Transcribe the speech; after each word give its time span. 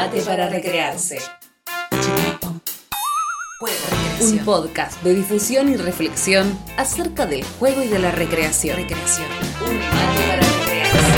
mate 0.00 0.22
para 0.22 0.48
recrearse. 0.48 1.18
Un 4.22 4.38
podcast 4.46 5.02
de 5.02 5.14
difusión 5.14 5.68
y 5.68 5.76
reflexión 5.76 6.58
acerca 6.78 7.26
del 7.26 7.44
juego 7.44 7.82
y 7.82 7.88
de 7.88 7.98
la 7.98 8.10
recreación. 8.10 8.78
recreación. 8.78 9.26
Un 9.60 9.78
mate 9.78 10.22
para 10.26 10.40
recrearse. 10.58 11.12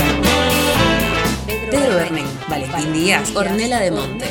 Pedro 1.71 1.95
Bernén, 1.95 2.27
Valentín 2.49 2.93
Díaz, 2.93 3.33
Ornela 3.33 3.79
de 3.79 3.91
Monte. 3.91 4.25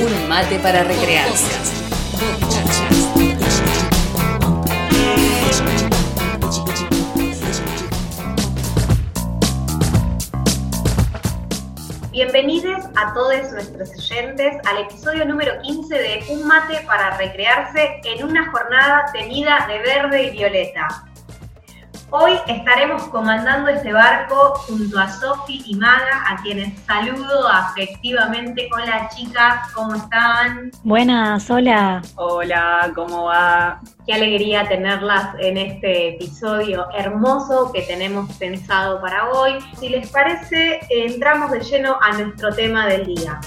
Un 0.00 0.28
mate 0.28 0.60
para 0.60 0.84
recrearse. 0.84 1.89
Bienvenidos 12.22 12.84
a 12.96 13.14
todos 13.14 13.50
nuestros 13.50 13.92
oyentes 13.92 14.58
al 14.66 14.82
episodio 14.82 15.24
número 15.24 15.58
15 15.62 15.94
de 15.94 16.22
Un 16.28 16.46
mate 16.46 16.82
para 16.86 17.16
recrearse 17.16 17.98
en 18.04 18.22
una 18.22 18.50
jornada 18.50 19.06
tenida 19.10 19.66
de 19.66 19.78
verde 19.78 20.24
y 20.24 20.30
violeta. 20.32 21.09
Hoy 22.12 22.32
estaremos 22.48 23.04
comandando 23.04 23.68
este 23.68 23.92
barco 23.92 24.54
junto 24.66 24.98
a 24.98 25.08
Sofi 25.08 25.62
y 25.64 25.76
Maga, 25.76 26.24
a 26.28 26.42
quienes 26.42 26.76
saludo 26.82 27.46
afectivamente. 27.48 28.68
Hola 28.74 29.08
chicas, 29.14 29.70
¿cómo 29.72 29.94
están? 29.94 30.72
Buenas, 30.82 31.48
hola. 31.48 32.02
Hola, 32.16 32.90
¿cómo 32.96 33.26
va? 33.26 33.80
Qué 34.04 34.14
alegría 34.14 34.68
tenerlas 34.68 35.36
en 35.38 35.56
este 35.56 36.16
episodio 36.16 36.88
hermoso 36.92 37.70
que 37.72 37.82
tenemos 37.82 38.32
pensado 38.38 39.00
para 39.00 39.30
hoy. 39.30 39.58
Si 39.78 39.88
les 39.88 40.10
parece, 40.10 40.80
entramos 40.90 41.52
de 41.52 41.60
lleno 41.60 41.96
a 42.02 42.12
nuestro 42.14 42.52
tema 42.52 42.88
del 42.88 43.06
día. 43.06 43.38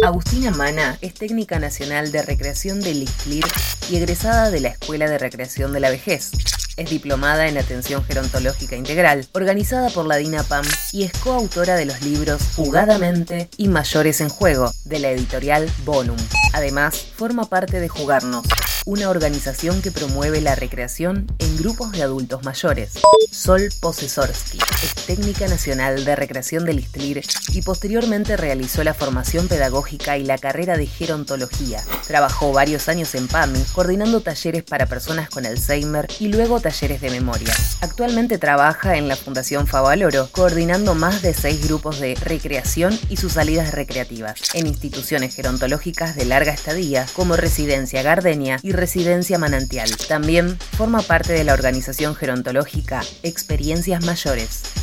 Agustina 0.00 0.50
Mana 0.50 0.98
es 1.00 1.14
técnica 1.14 1.58
nacional 1.60 2.10
de 2.10 2.22
recreación 2.22 2.80
del 2.80 3.02
ICLIR 3.02 3.44
y 3.90 3.96
egresada 3.96 4.50
de 4.50 4.60
la 4.60 4.68
Escuela 4.68 5.08
de 5.08 5.18
Recreación 5.18 5.72
de 5.72 5.80
la 5.80 5.90
Vejez. 5.90 6.32
Es 6.76 6.90
diplomada 6.90 7.46
en 7.46 7.58
Atención 7.58 8.02
Gerontológica 8.02 8.74
Integral, 8.74 9.28
organizada 9.32 9.90
por 9.90 10.06
la 10.06 10.16
DINAPAM 10.16 10.64
y 10.92 11.04
es 11.04 11.12
coautora 11.12 11.76
de 11.76 11.84
los 11.84 12.00
libros 12.02 12.42
Jugadamente 12.56 13.48
y 13.58 13.68
Mayores 13.68 14.20
en 14.22 14.30
Juego, 14.30 14.72
de 14.84 14.98
la 14.98 15.10
editorial 15.10 15.70
Bonum. 15.84 16.16
Además, 16.52 16.96
forma 17.14 17.48
parte 17.48 17.78
de 17.78 17.88
Jugarnos, 17.88 18.44
una 18.84 19.10
organización 19.10 19.80
que 19.80 19.92
promueve 19.92 20.40
la 20.40 20.54
recreación 20.54 21.26
en 21.38 21.56
grupos 21.56 21.92
de 21.92 22.02
adultos 22.02 22.42
mayores. 22.44 22.94
Sol 23.30 23.68
Posesorsky 23.80 24.58
es 24.82 24.94
técnica 25.06 25.46
nacional 25.46 26.04
de 26.04 26.16
recreación 26.16 26.64
del 26.64 26.80
ISTLIR 26.80 27.22
y 27.52 27.62
posteriormente 27.62 28.36
realizó 28.36 28.82
la 28.84 28.94
formación 28.94 29.48
pedagógica 29.48 30.18
y 30.18 30.24
la 30.24 30.38
carrera 30.38 30.76
de 30.76 30.86
gerontología. 30.86 31.82
Trabajó 32.06 32.52
varios 32.52 32.88
años 32.88 33.14
en 33.14 33.28
PAMI, 33.28 33.62
coordinando 33.72 34.20
talleres 34.20 34.64
para 34.64 34.86
personas 34.86 35.30
con 35.30 35.46
Alzheimer 35.46 36.08
y 36.18 36.28
luego 36.28 36.60
talleres 36.60 37.00
de 37.00 37.10
memoria. 37.10 37.54
Actualmente 37.80 38.38
trabaja 38.38 38.96
en 38.96 39.08
la 39.08 39.16
Fundación 39.16 39.66
Favaloro, 39.66 40.28
coordinando 40.32 40.94
más 40.94 41.22
de 41.22 41.34
seis 41.34 41.66
grupos 41.66 42.00
de 42.00 42.14
recreación 42.16 42.98
y 43.08 43.16
sus 43.16 43.34
salidas 43.34 43.72
recreativas 43.72 44.54
en 44.54 44.66
instituciones 44.66 45.34
gerontológicas 45.34 46.16
de 46.16 46.24
larga 46.24 46.52
estadía 46.52 47.06
como 47.14 47.36
Residencia 47.36 48.02
Gardenia 48.02 48.58
y 48.62 48.71
Residencia 48.72 49.38
Manantial. 49.38 49.88
También 50.08 50.58
forma 50.58 51.02
parte 51.02 51.32
de 51.32 51.44
la 51.44 51.52
organización 51.52 52.14
gerontológica 52.14 53.02
Experiencias 53.22 54.04
Mayores. 54.04 54.82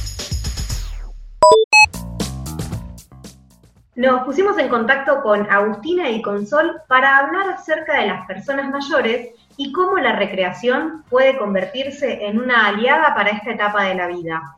Nos 3.96 4.24
pusimos 4.24 4.58
en 4.58 4.70
contacto 4.70 5.22
con 5.22 5.52
Agustina 5.52 6.10
y 6.10 6.22
con 6.22 6.48
Sol 6.48 6.82
para 6.88 7.18
hablar 7.18 7.50
acerca 7.50 8.00
de 8.00 8.08
las 8.08 8.26
personas 8.28 8.70
mayores 8.70 9.32
y 9.58 9.74
cómo 9.74 9.98
la 9.98 10.16
recreación 10.16 11.04
puede 11.10 11.38
convertirse 11.38 12.26
en 12.26 12.40
una 12.40 12.68
aliada 12.68 13.14
para 13.14 13.32
esta 13.32 13.52
etapa 13.52 13.84
de 13.84 13.96
la 13.96 14.08
vida. 14.08 14.56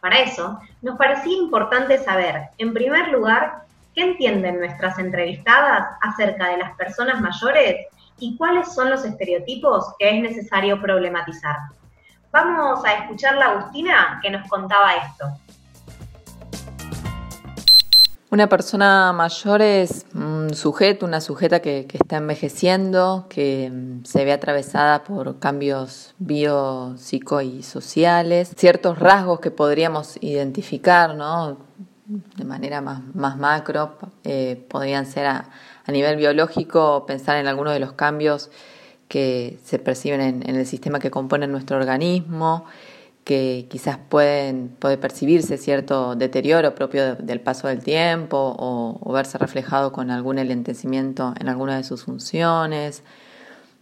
Para 0.00 0.20
eso, 0.20 0.58
nos 0.80 0.96
parecía 0.96 1.36
importante 1.36 1.98
saber, 1.98 2.44
en 2.56 2.72
primer 2.72 3.08
lugar, 3.08 3.64
qué 3.94 4.04
entienden 4.04 4.58
nuestras 4.58 4.98
entrevistadas 4.98 5.88
acerca 6.00 6.48
de 6.48 6.56
las 6.56 6.74
personas 6.76 7.20
mayores 7.20 7.88
y 8.20 8.36
cuáles 8.36 8.72
son 8.72 8.90
los 8.90 9.04
estereotipos 9.04 9.94
que 9.98 10.10
es 10.10 10.22
necesario 10.22 10.80
problematizar. 10.80 11.56
Vamos 12.30 12.84
a 12.84 12.92
escuchar 12.94 13.36
la 13.36 13.46
Agustina 13.46 14.20
que 14.22 14.30
nos 14.30 14.48
contaba 14.48 14.94
esto. 14.94 15.26
Una 18.32 18.48
persona 18.48 19.12
mayor 19.12 19.60
es 19.60 20.06
un 20.14 20.54
sujeto, 20.54 21.04
una 21.04 21.20
sujeta 21.20 21.58
que, 21.58 21.88
está 21.92 22.18
envejeciendo, 22.18 23.26
que 23.28 23.68
mm, 23.72 24.04
se 24.04 24.24
ve 24.24 24.32
atravesada 24.32 25.02
por 25.02 25.40
cambios 25.40 26.14
bio, 26.18 26.94
psico 26.96 27.40
y 27.40 27.64
sociales, 27.64 28.54
ciertos 28.56 29.00
rasgos 29.00 29.40
que 29.40 29.50
podríamos 29.50 30.16
identificar, 30.20 31.16
¿no? 31.16 31.58
De 32.36 32.44
manera 32.44 32.80
más, 32.80 33.02
más 33.14 33.36
macro, 33.38 33.96
eh, 34.24 34.66
podrían 34.68 35.06
ser 35.06 35.26
a, 35.26 35.50
a 35.84 35.92
nivel 35.92 36.16
biológico, 36.16 37.04
pensar 37.06 37.36
en 37.36 37.46
algunos 37.46 37.72
de 37.72 37.80
los 37.80 37.92
cambios 37.92 38.50
que 39.10 39.58
se 39.64 39.80
perciben 39.80 40.20
en, 40.20 40.56
el 40.56 40.66
sistema 40.66 41.00
que 41.00 41.10
compone 41.10 41.48
nuestro 41.48 41.76
organismo, 41.76 42.64
que 43.24 43.66
quizás 43.68 43.98
pueden, 43.98 44.68
puede 44.78 44.98
percibirse 44.98 45.58
cierto 45.58 46.14
deterioro 46.14 46.76
propio 46.76 47.16
del 47.16 47.40
paso 47.40 47.66
del 47.66 47.82
tiempo 47.82 48.54
o, 48.56 49.12
verse 49.12 49.36
reflejado 49.36 49.92
con 49.92 50.12
algún 50.12 50.38
elentecimiento 50.38 51.34
en 51.40 51.48
alguna 51.48 51.76
de 51.76 51.82
sus 51.82 52.04
funciones. 52.04 53.02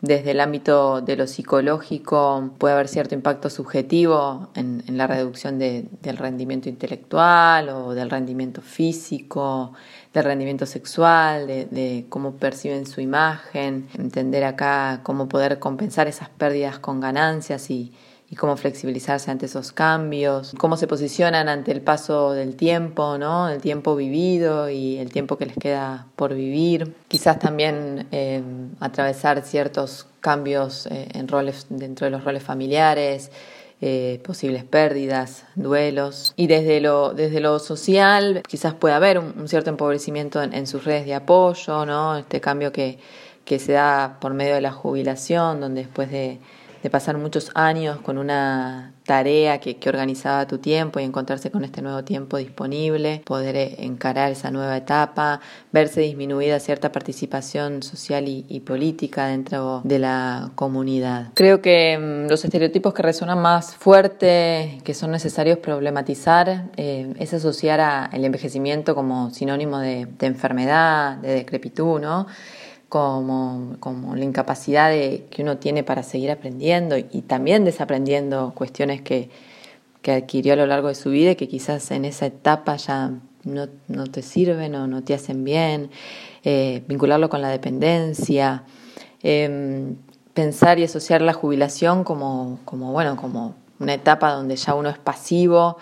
Desde 0.00 0.30
el 0.30 0.38
ámbito 0.40 1.00
de 1.00 1.16
lo 1.16 1.26
psicológico 1.26 2.50
puede 2.58 2.74
haber 2.74 2.86
cierto 2.86 3.16
impacto 3.16 3.50
subjetivo 3.50 4.48
en, 4.54 4.84
la 4.96 5.08
reducción 5.08 5.58
del 5.58 6.16
rendimiento 6.16 6.68
intelectual 6.68 7.68
o 7.70 7.94
del 7.94 8.08
rendimiento 8.08 8.62
físico, 8.62 9.72
del 10.14 10.22
rendimiento 10.22 10.66
sexual, 10.66 11.48
de, 11.48 12.06
cómo 12.08 12.34
perciben 12.34 12.86
su 12.86 13.00
imagen, 13.00 13.88
entender 13.98 14.44
acá 14.44 15.00
cómo 15.02 15.28
poder 15.28 15.58
compensar 15.58 16.06
esas 16.06 16.28
pérdidas 16.28 16.78
con 16.78 17.00
ganancias 17.00 17.68
y, 17.68 17.92
y 18.30 18.36
cómo 18.36 18.56
flexibilizarse 18.56 19.30
ante 19.30 19.46
esos 19.46 19.72
cambios, 19.72 20.54
cómo 20.58 20.76
se 20.76 20.86
posicionan 20.86 21.48
ante 21.48 21.72
el 21.72 21.80
paso 21.80 22.32
del 22.32 22.56
tiempo, 22.56 23.16
¿no? 23.16 23.48
El 23.48 23.62
tiempo 23.62 23.96
vivido 23.96 24.68
y 24.68 24.98
el 24.98 25.10
tiempo 25.10 25.38
que 25.38 25.46
les 25.46 25.56
queda 25.56 26.06
por 26.14 26.34
vivir. 26.34 26.94
Quizás 27.08 27.38
también 27.38 28.06
eh, 28.12 28.42
atravesar 28.80 29.42
ciertos 29.42 30.06
cambios 30.20 30.86
eh, 30.86 31.08
en 31.14 31.26
roles 31.26 31.66
dentro 31.70 32.04
de 32.04 32.10
los 32.10 32.24
roles 32.24 32.42
familiares. 32.42 33.30
Eh, 33.80 34.20
posibles 34.24 34.64
pérdidas, 34.64 35.44
duelos. 35.54 36.32
Y 36.34 36.48
desde 36.48 36.80
lo, 36.80 37.14
desde 37.14 37.38
lo 37.38 37.60
social, 37.60 38.42
quizás 38.48 38.74
puede 38.74 38.96
haber 38.96 39.20
un, 39.20 39.46
cierto 39.46 39.70
empobrecimiento 39.70 40.42
en, 40.42 40.52
en, 40.52 40.66
sus 40.66 40.84
redes 40.84 41.06
de 41.06 41.14
apoyo, 41.14 41.86
¿no? 41.86 42.16
Este 42.16 42.40
cambio 42.40 42.72
que, 42.72 42.98
que 43.44 43.60
se 43.60 43.74
da 43.74 44.18
por 44.20 44.34
medio 44.34 44.56
de 44.56 44.62
la 44.62 44.72
jubilación, 44.72 45.60
donde 45.60 45.82
después 45.82 46.10
de, 46.10 46.40
de 46.82 46.90
pasar 46.90 47.18
muchos 47.18 47.50
años 47.54 47.98
con 48.00 48.18
una 48.18 48.92
tarea 49.08 49.58
que, 49.58 49.76
organizaba 49.88 50.46
tu 50.46 50.58
tiempo 50.58 51.00
y 51.00 51.04
encontrarse 51.04 51.50
con 51.50 51.64
este 51.64 51.80
nuevo 51.80 52.04
tiempo 52.04 52.36
disponible, 52.36 53.22
poder 53.24 53.56
eh, 53.56 53.76
encarar 53.78 54.30
esa 54.30 54.50
nueva 54.50 54.76
etapa, 54.76 55.40
verse 55.72 56.02
disminuida 56.02 56.60
cierta 56.60 56.92
participación 56.92 57.82
social 57.82 58.28
y, 58.28 58.60
política 58.60 59.28
dentro 59.28 59.80
de 59.84 59.98
la 59.98 60.50
comunidad. 60.56 61.28
Creo 61.32 61.62
que 61.62 61.96
mm, 61.96 62.28
los 62.28 62.44
estereotipos 62.44 62.92
que 62.92 63.02
resuenan 63.02 63.40
más 63.40 63.74
fuerte, 63.76 64.78
que 64.84 64.92
son 64.92 65.10
necesarios 65.10 65.58
problematizar, 65.58 66.66
eh, 66.76 67.14
es 67.18 67.32
asociar 67.32 67.80
a 67.80 68.10
el 68.12 68.26
envejecimiento 68.26 68.94
como 68.94 69.30
sinónimo 69.30 69.78
de 69.78 70.06
enfermedad, 70.20 71.16
de 71.16 71.34
decrepitud, 71.34 71.98
¿no? 71.98 72.26
Como, 72.88 73.76
como 73.80 74.16
la 74.16 74.24
incapacidad 74.24 74.90
de, 74.90 75.26
que 75.30 75.42
uno 75.42 75.58
tiene 75.58 75.82
para 75.82 76.02
seguir 76.02 76.30
aprendiendo 76.30 76.96
y, 76.96 77.22
también 77.22 77.64
desaprendiendo 77.64 78.52
cuestiones 78.54 79.02
que, 79.02 79.30
que, 80.02 80.12
adquirió 80.12 80.54
a 80.54 80.56
lo 80.56 80.66
largo 80.66 80.88
de 80.88 80.94
su 80.94 81.10
vida 81.10 81.32
y 81.32 81.36
que 81.36 81.48
quizás 81.48 81.90
en 81.90 82.04
esa 82.04 82.26
etapa 82.26 82.76
ya 82.76 83.12
no, 83.44 83.68
no 83.88 84.06
te 84.06 84.22
sirven 84.22 84.74
o 84.74 84.86
no 84.86 85.04
te 85.04 85.14
hacen 85.14 85.44
bien, 85.44 85.90
eh, 86.44 86.82
vincularlo 86.88 87.28
con 87.28 87.42
la 87.42 87.50
dependencia, 87.50 88.64
em, 89.22 89.96
pensar 90.32 90.78
y 90.78 90.84
asociar 90.84 91.20
la 91.20 91.34
jubilación 91.34 92.04
como, 92.04 92.60
como, 92.64 92.92
bueno, 92.92 93.16
como 93.16 93.54
una 93.80 93.94
etapa 93.94 94.32
donde 94.32 94.56
ya 94.56 94.74
uno 94.74 94.88
es 94.88 94.98
pasivo, 94.98 95.76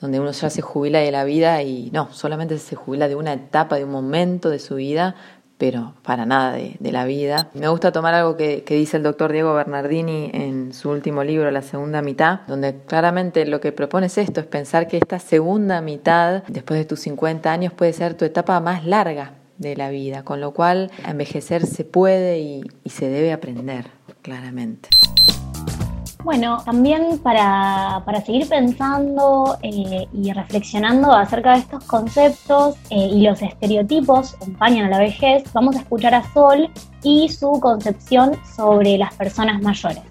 donde 0.00 0.20
uno 0.20 0.30
ya 0.30 0.50
se 0.50 0.62
jubila 0.62 1.00
de 1.00 1.10
la 1.10 1.24
vida 1.24 1.62
y 1.62 1.90
no, 1.90 2.12
solamente 2.12 2.58
se 2.58 2.76
jubila 2.76 3.08
de 3.08 3.16
una 3.16 3.32
etapa, 3.32 3.76
de 3.76 3.84
un 3.84 3.90
momento 3.90 4.50
de 4.50 4.58
su 4.58 4.76
vida, 4.76 5.16
pero 5.58 5.94
para 6.02 6.26
nada 6.26 6.52
de, 6.52 6.92
la 6.92 7.04
vida. 7.04 7.50
Me 7.54 7.68
gusta 7.68 7.92
tomar 7.92 8.14
algo 8.14 8.36
que, 8.36 8.62
dice 8.66 8.96
el 8.96 9.02
doctor 9.02 9.32
Diego 9.32 9.54
Bernardini 9.54 10.30
en 10.32 10.72
su 10.72 10.90
último 10.90 11.24
libro, 11.24 11.50
La 11.50 11.62
segunda 11.62 12.02
mitad, 12.02 12.40
donde 12.46 12.76
claramente 12.86 13.44
lo 13.46 13.60
que 13.60 13.72
propone 13.72 14.06
es 14.06 14.18
esto, 14.18 14.40
es 14.40 14.46
pensar 14.46 14.88
que 14.88 14.96
esta 14.96 15.18
segunda 15.18 15.80
mitad, 15.80 16.42
después 16.48 16.78
de 16.78 16.84
tus 16.84 17.00
50 17.00 17.50
años, 17.50 17.72
puede 17.72 17.92
ser 17.92 18.14
tu 18.14 18.24
etapa 18.24 18.60
más 18.60 18.84
larga 18.84 19.32
de 19.58 19.76
la 19.76 19.90
vida, 19.90 20.22
con 20.22 20.40
lo 20.40 20.52
cual 20.52 20.90
envejecer 21.06 21.66
se 21.66 21.84
puede 21.84 22.38
y 22.38 22.90
se 22.90 23.08
debe 23.08 23.32
aprender, 23.32 23.86
claramente. 24.22 24.90
Bueno, 26.26 26.60
también 26.64 27.20
para, 27.20 28.02
seguir 28.24 28.48
pensando 28.48 29.56
eh, 29.62 30.08
y 30.12 30.32
reflexionando 30.32 31.12
acerca 31.12 31.52
de 31.52 31.60
estos 31.60 31.84
conceptos 31.84 32.74
eh, 32.90 32.96
y 32.96 33.20
los 33.20 33.40
estereotipos 33.40 34.32
que 34.32 34.36
acompañan 34.38 34.86
a 34.86 34.88
la 34.88 34.98
vejez, 34.98 35.44
vamos 35.52 35.76
a 35.76 35.82
escuchar 35.82 36.16
a 36.16 36.24
Sol 36.32 36.68
y 37.04 37.28
su 37.28 37.60
concepción 37.60 38.32
sobre 38.56 38.98
las 38.98 39.14
personas 39.14 39.62
mayores. 39.62 40.02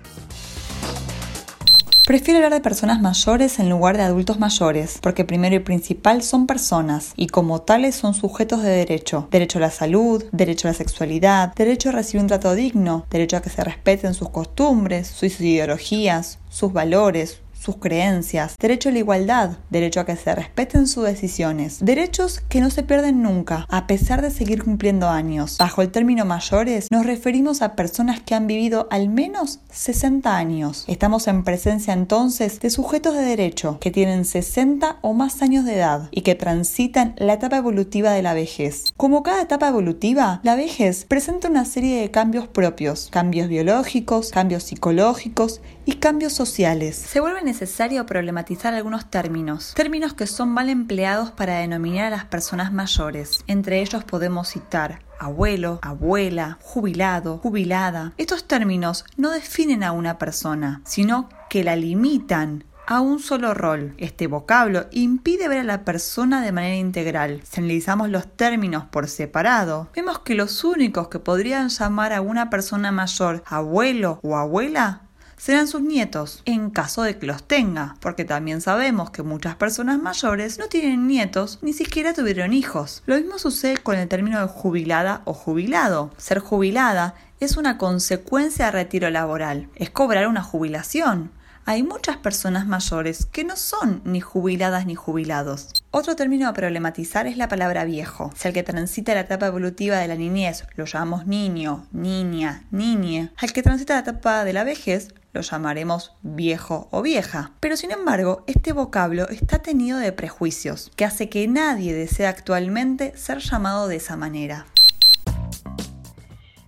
Prefiero 2.05 2.37
hablar 2.37 2.53
de 2.53 2.61
personas 2.61 3.01
mayores 3.01 3.57
en 3.57 3.67
lugar 3.67 3.97
de 3.97 4.03
adultos 4.03 4.37
mayores, 4.37 4.99
porque 5.01 5.25
primero 5.25 5.55
y 5.55 5.59
principal 5.59 6.21
son 6.21 6.45
personas 6.45 7.13
y 7.15 7.25
como 7.25 7.63
tales 7.63 7.95
son 7.95 8.13
sujetos 8.13 8.61
de 8.61 8.69
derecho. 8.69 9.27
Derecho 9.31 9.57
a 9.57 9.61
la 9.61 9.71
salud, 9.71 10.23
derecho 10.31 10.67
a 10.67 10.71
la 10.71 10.77
sexualidad, 10.77 11.55
derecho 11.55 11.89
a 11.89 11.93
recibir 11.93 12.21
un 12.21 12.27
trato 12.27 12.53
digno, 12.53 13.07
derecho 13.09 13.37
a 13.37 13.41
que 13.41 13.49
se 13.49 13.63
respeten 13.63 14.13
sus 14.13 14.29
costumbres, 14.29 15.07
sus 15.07 15.41
ideologías, 15.41 16.37
sus 16.47 16.71
valores, 16.71 17.41
sus 17.65 17.77
creencias, 17.77 18.55
derecho 18.59 18.89
a 18.89 18.91
la 18.91 18.99
igualdad, 18.99 19.57
derecho 19.71 19.99
a 19.99 20.05
que 20.05 20.15
se 20.15 20.35
respeten 20.35 20.87
sus 20.87 21.05
decisiones, 21.05 21.79
derechos 21.83 22.41
que 22.47 22.61
no 22.61 22.69
se 22.69 22.83
pierden 22.83 23.23
nunca, 23.23 23.65
a 23.69 23.87
pesar 23.87 24.21
de 24.21 24.29
seguir 24.29 24.63
cumpliendo 24.63 25.09
años. 25.09 25.57
Bajo 25.57 25.81
el 25.81 25.91
término 25.91 26.25
mayores 26.25 26.91
nos 26.91 27.07
referimos 27.07 27.63
a 27.63 27.75
personas 27.75 28.21
que 28.21 28.35
han 28.35 28.45
vivido 28.45 28.87
al 28.91 29.09
menos 29.09 29.61
60 29.71 30.37
años. 30.37 30.85
Estamos 30.87 31.27
en 31.27 31.43
presencia 31.43 31.93
entonces 31.93 32.59
de 32.59 32.69
sujetos 32.69 33.15
de 33.15 33.21
derecho 33.21 33.79
que 33.79 33.89
tienen 33.89 34.25
60 34.25 34.99
o 35.01 35.13
más 35.13 35.41
años 35.41 35.65
de 35.65 35.75
edad 35.75 36.07
y 36.11 36.21
que 36.21 36.35
transitan 36.35 37.15
la 37.17 37.33
etapa 37.33 37.57
evolutiva 37.57 38.11
de 38.11 38.21
la 38.21 38.35
vejez. 38.35 38.93
Como 38.95 39.23
cada 39.23 39.41
etapa 39.41 39.67
evolutiva, 39.67 40.39
la 40.43 40.55
vejez 40.55 41.05
presenta 41.05 41.49
una 41.49 41.65
serie 41.65 41.99
de 41.99 42.11
cambios 42.11 42.47
propios, 42.47 43.09
cambios 43.11 43.47
biológicos, 43.47 44.29
cambios 44.29 44.63
psicológicos 44.63 45.61
y 45.85 45.93
cambios 45.93 46.33
sociales. 46.33 46.95
Se 46.95 47.19
vuelve 47.19 47.41
necesario 47.55 48.05
problematizar 48.05 48.73
algunos 48.73 49.09
términos, 49.09 49.73
términos 49.75 50.13
que 50.13 50.27
son 50.27 50.49
mal 50.49 50.67
empleados 50.67 51.31
para 51.31 51.59
denominar 51.59 52.07
a 52.07 52.09
las 52.09 52.25
personas 52.25 52.73
mayores. 52.73 53.45
Entre 53.47 53.79
ellos 53.79 54.03
podemos 54.03 54.49
citar 54.49 54.99
abuelo, 55.19 55.79
abuela, 55.81 56.57
jubilado, 56.61 57.37
jubilada. 57.37 58.11
Estos 58.17 58.45
términos 58.45 59.05
no 59.15 59.29
definen 59.29 59.83
a 59.83 59.93
una 59.93 60.17
persona, 60.17 60.81
sino 60.83 61.29
que 61.49 61.63
la 61.63 61.77
limitan 61.77 62.65
a 62.87 62.99
un 62.99 63.19
solo 63.19 63.53
rol. 63.53 63.93
Este 63.97 64.27
vocablo 64.27 64.87
impide 64.91 65.47
ver 65.47 65.59
a 65.59 65.63
la 65.63 65.85
persona 65.85 66.41
de 66.41 66.51
manera 66.51 66.75
integral. 66.75 67.41
Si 67.43 67.61
analizamos 67.61 68.09
los 68.09 68.27
términos 68.27 68.83
por 68.83 69.07
separado, 69.07 69.87
vemos 69.95 70.19
que 70.19 70.35
los 70.35 70.63
únicos 70.65 71.07
que 71.07 71.19
podrían 71.19 71.69
llamar 71.69 72.11
a 72.11 72.19
una 72.19 72.49
persona 72.49 72.91
mayor 72.91 73.43
abuelo 73.47 74.19
o 74.23 74.35
abuela 74.35 75.04
serán 75.37 75.67
sus 75.67 75.81
nietos, 75.81 76.41
en 76.45 76.69
caso 76.69 77.03
de 77.03 77.17
que 77.17 77.25
los 77.25 77.43
tenga, 77.43 77.95
porque 77.99 78.25
también 78.25 78.61
sabemos 78.61 79.09
que 79.11 79.23
muchas 79.23 79.55
personas 79.55 80.01
mayores 80.01 80.59
no 80.59 80.67
tienen 80.67 81.07
nietos, 81.07 81.59
ni 81.61 81.73
siquiera 81.73 82.13
tuvieron 82.13 82.53
hijos. 82.53 83.03
Lo 83.05 83.15
mismo 83.15 83.37
sucede 83.39 83.77
con 83.77 83.97
el 83.97 84.07
término 84.07 84.39
de 84.39 84.47
jubilada 84.47 85.21
o 85.25 85.33
jubilado. 85.33 86.11
Ser 86.17 86.39
jubilada 86.39 87.15
es 87.39 87.57
una 87.57 87.77
consecuencia 87.77 88.65
de 88.65 88.71
retiro 88.71 89.09
laboral, 89.09 89.69
es 89.75 89.89
cobrar 89.89 90.27
una 90.27 90.43
jubilación. 90.43 91.31
Hay 91.67 91.81
muchas 91.81 92.17
personas 92.17 92.67
mayores 92.67 93.25
que 93.25 93.43
no 93.43 93.55
son 93.55 94.01
ni 94.05 94.21
jubiladas 94.21 94.85
ni 94.85 94.93
jubilados. 94.93 95.83
Otro 95.89 96.15
término 96.15 96.47
a 96.47 96.53
problematizar 96.53 97.25
es 97.25 97.37
la 97.37 97.47
palabra 97.47 97.85
viejo. 97.85 98.31
Si 98.35 98.47
al 98.47 98.53
que 98.53 98.61
transita 98.61 99.15
la 99.15 99.21
etapa 99.21 99.47
evolutiva 99.47 99.97
de 99.97 100.07
la 100.07 100.15
niñez 100.15 100.65
lo 100.75 100.85
llamamos 100.85 101.25
niño, 101.25 101.87
niña, 101.91 102.65
niñe, 102.69 103.31
al 103.37 103.51
que 103.51 103.63
transita 103.63 103.95
la 103.95 104.01
etapa 104.01 104.45
de 104.45 104.53
la 104.53 104.63
vejez 104.63 105.15
lo 105.35 105.41
llamaremos 105.41 106.15
viejo 106.21 106.87
o 106.91 107.01
vieja. 107.01 107.51
Pero 107.59 107.75
sin 107.75 107.91
embargo, 107.91 108.43
este 108.47 108.71
vocablo 108.71 109.27
está 109.29 109.59
tenido 109.59 109.99
de 109.99 110.13
prejuicios, 110.13 110.91
que 110.95 111.03
hace 111.03 111.29
que 111.29 111.47
nadie 111.47 111.93
desee 111.93 112.25
actualmente 112.25 113.15
ser 113.17 113.39
llamado 113.39 113.89
de 113.89 113.97
esa 113.97 114.15
manera. 114.15 114.65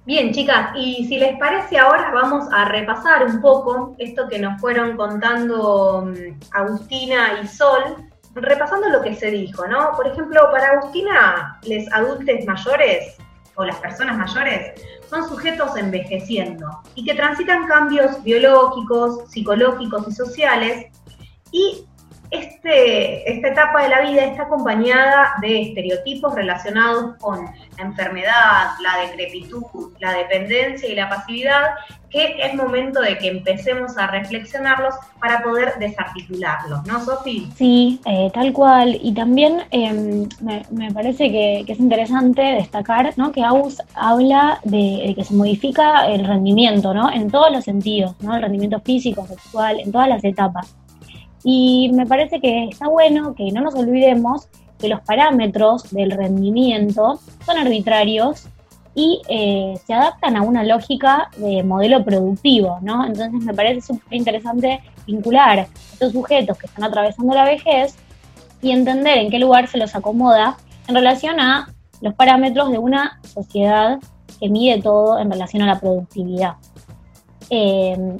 Bien, 0.05 0.33
chicas, 0.33 0.71
y 0.75 1.05
si 1.07 1.17
les 1.17 1.37
parece 1.37 1.77
ahora 1.77 2.11
vamos 2.13 2.45
a 2.53 2.65
repasar 2.65 3.25
un 3.25 3.41
poco 3.41 3.95
esto 3.99 4.27
que 4.27 4.39
nos 4.39 4.59
fueron 4.59 4.95
contando 4.95 6.05
mm, 6.05 6.39
Agustina 6.51 7.39
y 7.41 7.47
Sol, 7.47 7.95
repasando 8.35 8.89
lo 8.89 9.01
que 9.01 9.15
se 9.15 9.31
dijo, 9.31 9.65
¿no? 9.67 9.91
Por 9.95 10.07
ejemplo, 10.07 10.49
para 10.51 10.71
Agustina, 10.71 11.59
los 11.63 11.93
adultos 11.93 12.45
mayores 12.45 13.15
o 13.55 13.65
las 13.65 13.77
personas 13.77 14.17
mayores 14.17 14.73
son 15.09 15.27
sujetos 15.27 15.75
envejeciendo 15.77 16.67
y 16.95 17.05
que 17.05 17.15
transitan 17.15 17.67
cambios 17.67 18.21
biológicos, 18.23 19.29
psicológicos 19.29 20.07
y 20.07 20.11
sociales 20.11 20.85
y 21.51 21.85
este, 22.31 23.31
esta 23.31 23.47
etapa 23.49 23.83
de 23.83 23.89
la 23.89 24.01
vida 24.01 24.25
está 24.25 24.43
acompañada 24.43 25.35
de 25.41 25.61
estereotipos 25.61 26.35
relacionados 26.35 27.15
con 27.19 27.45
la 27.45 27.83
enfermedad, 27.83 28.71
la 28.81 29.07
decrepitud, 29.07 29.93
la 29.99 30.13
dependencia 30.13 30.89
y 30.89 30.95
la 30.95 31.07
pasividad, 31.07 31.71
que 32.09 32.35
es 32.41 32.53
momento 32.55 33.01
de 33.01 33.17
que 33.17 33.27
empecemos 33.27 33.97
a 33.97 34.07
reflexionarlos 34.07 34.95
para 35.19 35.41
poder 35.41 35.73
desarticularlos, 35.79 36.85
¿no, 36.85 37.03
Sofi? 37.03 37.49
Sí, 37.55 37.99
eh, 38.05 38.29
tal 38.33 38.53
cual. 38.53 38.97
Y 39.01 39.13
también 39.13 39.63
em, 39.71 40.27
me, 40.71 40.91
parece 40.91 41.29
que, 41.31 41.65
es 41.67 41.79
interesante 41.79 42.41
destacar 42.41 43.13
¿no? 43.17 43.31
que 43.31 43.43
AUS 43.43 43.81
habla 43.93 44.59
de, 44.63 45.03
de, 45.07 45.15
que 45.15 45.23
se 45.23 45.33
modifica 45.33 46.07
el 46.07 46.25
rendimiento, 46.25 46.93
¿no? 46.93 47.11
En 47.11 47.29
todos 47.29 47.51
los 47.51 47.63
sentidos, 47.63 48.15
¿no? 48.21 48.35
El 48.35 48.41
rendimiento 48.41 48.79
físico, 48.79 49.25
sexual, 49.27 49.79
en 49.79 49.91
todas 49.91 50.07
las 50.07 50.23
etapas. 50.23 50.75
Y 51.49 51.89
me 51.93 52.05
parece 52.05 52.41
que 52.41 52.65
está 52.65 52.89
bueno 52.89 53.33
que 53.33 53.53
no 53.53 53.61
nos 53.61 53.73
olvidemos 53.73 54.49
que 54.77 54.89
los 54.89 54.99
parámetros 54.99 55.89
del 55.91 56.11
rendimiento 56.11 57.21
son 57.45 57.57
arbitrarios 57.57 58.49
y 58.93 59.21
eh, 59.29 59.79
se 59.85 59.93
adaptan 59.93 60.35
a 60.35 60.41
una 60.41 60.65
lógica 60.65 61.29
de 61.37 61.63
modelo 61.63 62.03
productivo, 62.03 62.79
¿no? 62.81 63.05
Entonces 63.05 63.41
me 63.41 63.53
parece 63.53 63.79
súper 63.79 64.17
interesante 64.17 64.81
vincular 65.05 65.69
estos 65.93 66.11
sujetos 66.11 66.57
que 66.57 66.65
están 66.65 66.83
atravesando 66.83 67.33
la 67.33 67.45
vejez 67.45 67.95
y 68.61 68.71
entender 68.71 69.17
en 69.17 69.29
qué 69.29 69.39
lugar 69.39 69.69
se 69.69 69.77
los 69.77 69.95
acomoda 69.95 70.57
en 70.89 70.95
relación 70.95 71.39
a 71.39 71.73
los 72.01 72.13
parámetros 72.13 72.71
de 72.71 72.77
una 72.77 73.21
sociedad 73.23 73.99
que 74.37 74.49
mide 74.49 74.81
todo 74.81 75.17
en 75.17 75.31
relación 75.31 75.63
a 75.63 75.67
la 75.67 75.79
productividad. 75.79 76.55
Eh, 77.49 78.17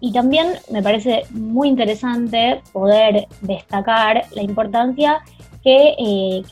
y 0.00 0.12
también 0.12 0.54
me 0.70 0.82
parece 0.82 1.24
muy 1.30 1.68
interesante 1.68 2.62
poder 2.72 3.26
destacar 3.42 4.24
la 4.32 4.42
importancia 4.42 5.20
que, 5.62 5.94
eh, 5.98 6.42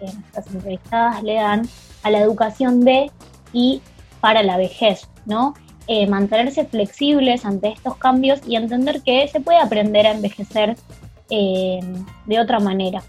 nuestras 0.00 0.46
entrevistadas 0.52 1.22
le 1.22 1.34
dan 1.34 1.68
a 2.02 2.10
la 2.10 2.18
educación 2.20 2.80
de 2.80 3.10
y 3.52 3.80
para 4.20 4.42
la 4.42 4.56
vejez, 4.56 5.08
¿no? 5.26 5.54
Eh, 5.86 6.06
mantenerse 6.06 6.66
flexibles 6.66 7.44
ante 7.44 7.68
estos 7.68 7.96
cambios 7.96 8.40
y 8.46 8.56
entender 8.56 9.00
que 9.02 9.26
se 9.28 9.40
puede 9.40 9.58
aprender 9.58 10.06
a 10.06 10.12
envejecer 10.12 10.76
eh, 11.30 11.80
de 12.26 12.40
otra 12.40 12.58
manera. 12.58 13.02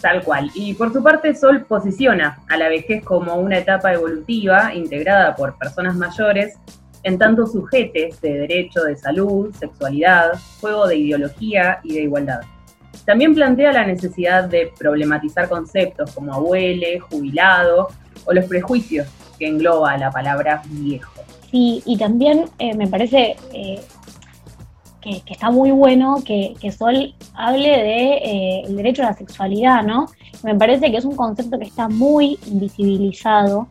Tal 0.00 0.22
cual. 0.22 0.50
Y 0.54 0.74
por 0.74 0.92
su 0.92 1.02
parte, 1.02 1.34
Sol 1.34 1.64
posiciona 1.66 2.40
a 2.48 2.56
la 2.56 2.68
vejez 2.68 3.04
como 3.04 3.34
una 3.36 3.58
etapa 3.58 3.92
evolutiva 3.92 4.74
integrada 4.74 5.36
por 5.36 5.56
personas 5.56 5.94
mayores 5.94 6.56
en 7.02 7.18
tanto 7.18 7.46
sujetes 7.46 8.20
de 8.20 8.40
derecho 8.40 8.82
de 8.82 8.96
salud, 8.96 9.54
sexualidad, 9.58 10.32
juego 10.60 10.86
de 10.86 10.96
ideología 10.96 11.80
y 11.82 11.94
de 11.94 12.02
igualdad. 12.02 12.40
También 13.04 13.34
plantea 13.34 13.72
la 13.72 13.86
necesidad 13.86 14.44
de 14.44 14.72
problematizar 14.78 15.48
conceptos 15.48 16.12
como 16.12 16.34
abuele, 16.34 17.00
jubilado 17.00 17.88
o 18.24 18.32
los 18.32 18.44
prejuicios 18.44 19.08
que 19.38 19.48
engloba 19.48 19.96
la 19.96 20.10
palabra 20.10 20.62
viejo. 20.66 21.22
Sí, 21.50 21.82
y 21.84 21.96
también 21.96 22.44
eh, 22.58 22.74
me 22.76 22.86
parece 22.86 23.36
eh, 23.52 23.80
que, 25.00 25.22
está 25.26 25.50
muy 25.50 25.70
bueno 25.70 26.22
que, 26.24 26.54
Sol 26.76 27.14
hable 27.34 27.68
de 27.68 28.12
eh, 28.12 28.62
el 28.66 28.76
derecho 28.76 29.02
a 29.02 29.06
la 29.06 29.14
sexualidad, 29.14 29.82
¿no? 29.82 30.06
Me 30.42 30.54
parece 30.54 30.90
que 30.90 30.98
es 30.98 31.04
un 31.04 31.16
concepto 31.16 31.58
que 31.58 31.64
está 31.64 31.88
muy 31.88 32.38
invisibilizado 32.46 33.66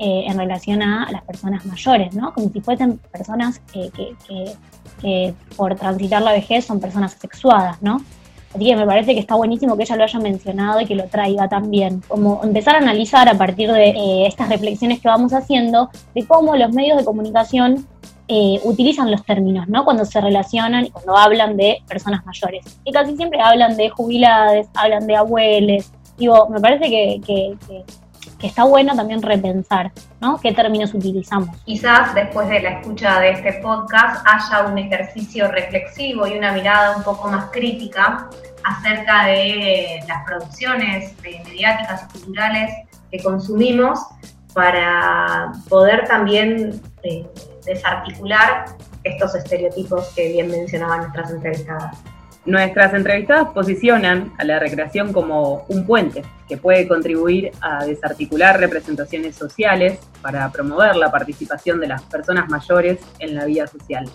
eh, 0.00 0.26
en 0.28 0.38
relación 0.38 0.80
a 0.80 1.10
las 1.10 1.22
personas 1.22 1.66
mayores, 1.66 2.14
¿no? 2.14 2.32
Como 2.32 2.50
si 2.50 2.60
fuesen 2.60 2.98
personas 2.98 3.60
que, 3.72 3.90
por 5.56 5.74
transitar 5.74 6.22
la 6.22 6.32
vejez 6.32 6.64
son 6.64 6.78
personas 6.78 7.16
sexuadas, 7.20 7.82
¿no? 7.82 8.00
Así 8.54 8.64
que 8.64 8.76
me 8.76 8.86
parece 8.86 9.14
que 9.14 9.20
está 9.20 9.34
buenísimo 9.34 9.76
que 9.76 9.82
ella 9.82 9.96
lo 9.96 10.04
haya 10.04 10.20
mencionado 10.20 10.80
y 10.80 10.86
que 10.86 10.94
lo 10.94 11.08
traiga 11.08 11.48
también. 11.48 12.00
Como 12.06 12.40
empezar 12.44 12.76
a 12.76 12.78
analizar 12.78 13.28
a 13.28 13.34
partir 13.34 13.72
de 13.72 13.88
eh, 13.90 14.26
estas 14.26 14.48
reflexiones 14.48 15.00
que 15.00 15.08
vamos 15.08 15.32
haciendo 15.32 15.90
de 16.14 16.24
cómo 16.26 16.54
los 16.54 16.72
medios 16.72 16.96
de 16.96 17.04
comunicación 17.04 17.86
eh, 18.28 18.60
utilizan 18.62 19.10
los 19.10 19.24
términos, 19.24 19.68
¿no? 19.68 19.84
Cuando 19.84 20.04
se 20.04 20.20
relacionan 20.20 20.86
y 20.86 20.90
cuando 20.90 21.16
hablan 21.16 21.56
de 21.56 21.82
personas 21.88 22.24
mayores. 22.24 22.78
Y 22.84 22.92
casi 22.92 23.16
siempre 23.16 23.40
hablan 23.40 23.76
de 23.76 23.90
jubiladas, 23.90 24.68
hablan 24.74 25.08
de 25.08 25.16
abueles. 25.16 25.92
Digo, 26.16 26.48
me 26.48 26.60
parece 26.60 26.88
que 26.88 27.20
que 27.26 27.84
está 28.46 28.64
bueno 28.64 28.94
también 28.94 29.22
repensar, 29.22 29.92
¿no? 30.20 30.38
¿Qué 30.40 30.52
términos 30.52 30.94
utilizamos? 30.94 31.56
Quizás 31.64 32.14
después 32.14 32.48
de 32.48 32.60
la 32.60 32.70
escucha 32.80 33.20
de 33.20 33.30
este 33.30 33.54
podcast 33.54 34.24
haya 34.26 34.66
un 34.66 34.78
ejercicio 34.78 35.50
reflexivo 35.50 36.26
y 36.26 36.38
una 36.38 36.52
mirada 36.52 36.96
un 36.96 37.02
poco 37.02 37.28
más 37.28 37.50
crítica 37.50 38.28
acerca 38.64 39.26
de 39.26 40.00
las 40.06 40.24
producciones 40.24 41.14
mediáticas 41.22 42.04
y 42.04 42.18
culturales 42.18 42.70
que 43.10 43.22
consumimos 43.22 44.00
para 44.54 45.52
poder 45.68 46.06
también 46.06 46.80
eh, 47.02 47.26
desarticular 47.64 48.66
estos 49.04 49.34
estereotipos 49.34 50.08
que 50.14 50.28
bien 50.32 50.50
mencionaban 50.50 51.00
nuestras 51.00 51.30
entrevistadas. 51.30 51.96
Nuestras 52.48 52.94
entrevistadas 52.94 53.48
posicionan 53.48 54.32
a 54.38 54.44
la 54.44 54.58
recreación 54.58 55.12
como 55.12 55.66
un 55.68 55.84
puente 55.84 56.22
que 56.48 56.56
puede 56.56 56.88
contribuir 56.88 57.50
a 57.60 57.84
desarticular 57.84 58.58
representaciones 58.58 59.36
sociales 59.36 59.98
para 60.22 60.50
promover 60.50 60.96
la 60.96 61.10
participación 61.10 61.78
de 61.78 61.88
las 61.88 62.00
personas 62.04 62.48
mayores 62.48 63.00
en 63.18 63.34
la 63.34 63.44
vida 63.44 63.66
social. 63.66 64.06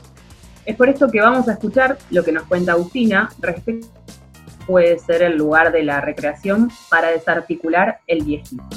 Es 0.65 0.75
por 0.75 0.89
esto 0.89 1.11
que 1.11 1.21
vamos 1.21 1.47
a 1.47 1.51
escuchar 1.51 1.99
lo 2.09 2.23
que 2.23 2.31
nos 2.31 2.45
cuenta 2.45 2.71
Agustina 2.71 3.29
respecto 3.37 3.85
a 3.85 4.65
puede 4.65 4.97
ser 4.97 5.21
el 5.21 5.37
lugar 5.37 5.71
de 5.71 5.83
la 5.83 6.01
recreación 6.01 6.71
para 6.89 7.11
desarticular 7.11 7.99
el 8.07 8.23
viejismo. 8.23 8.67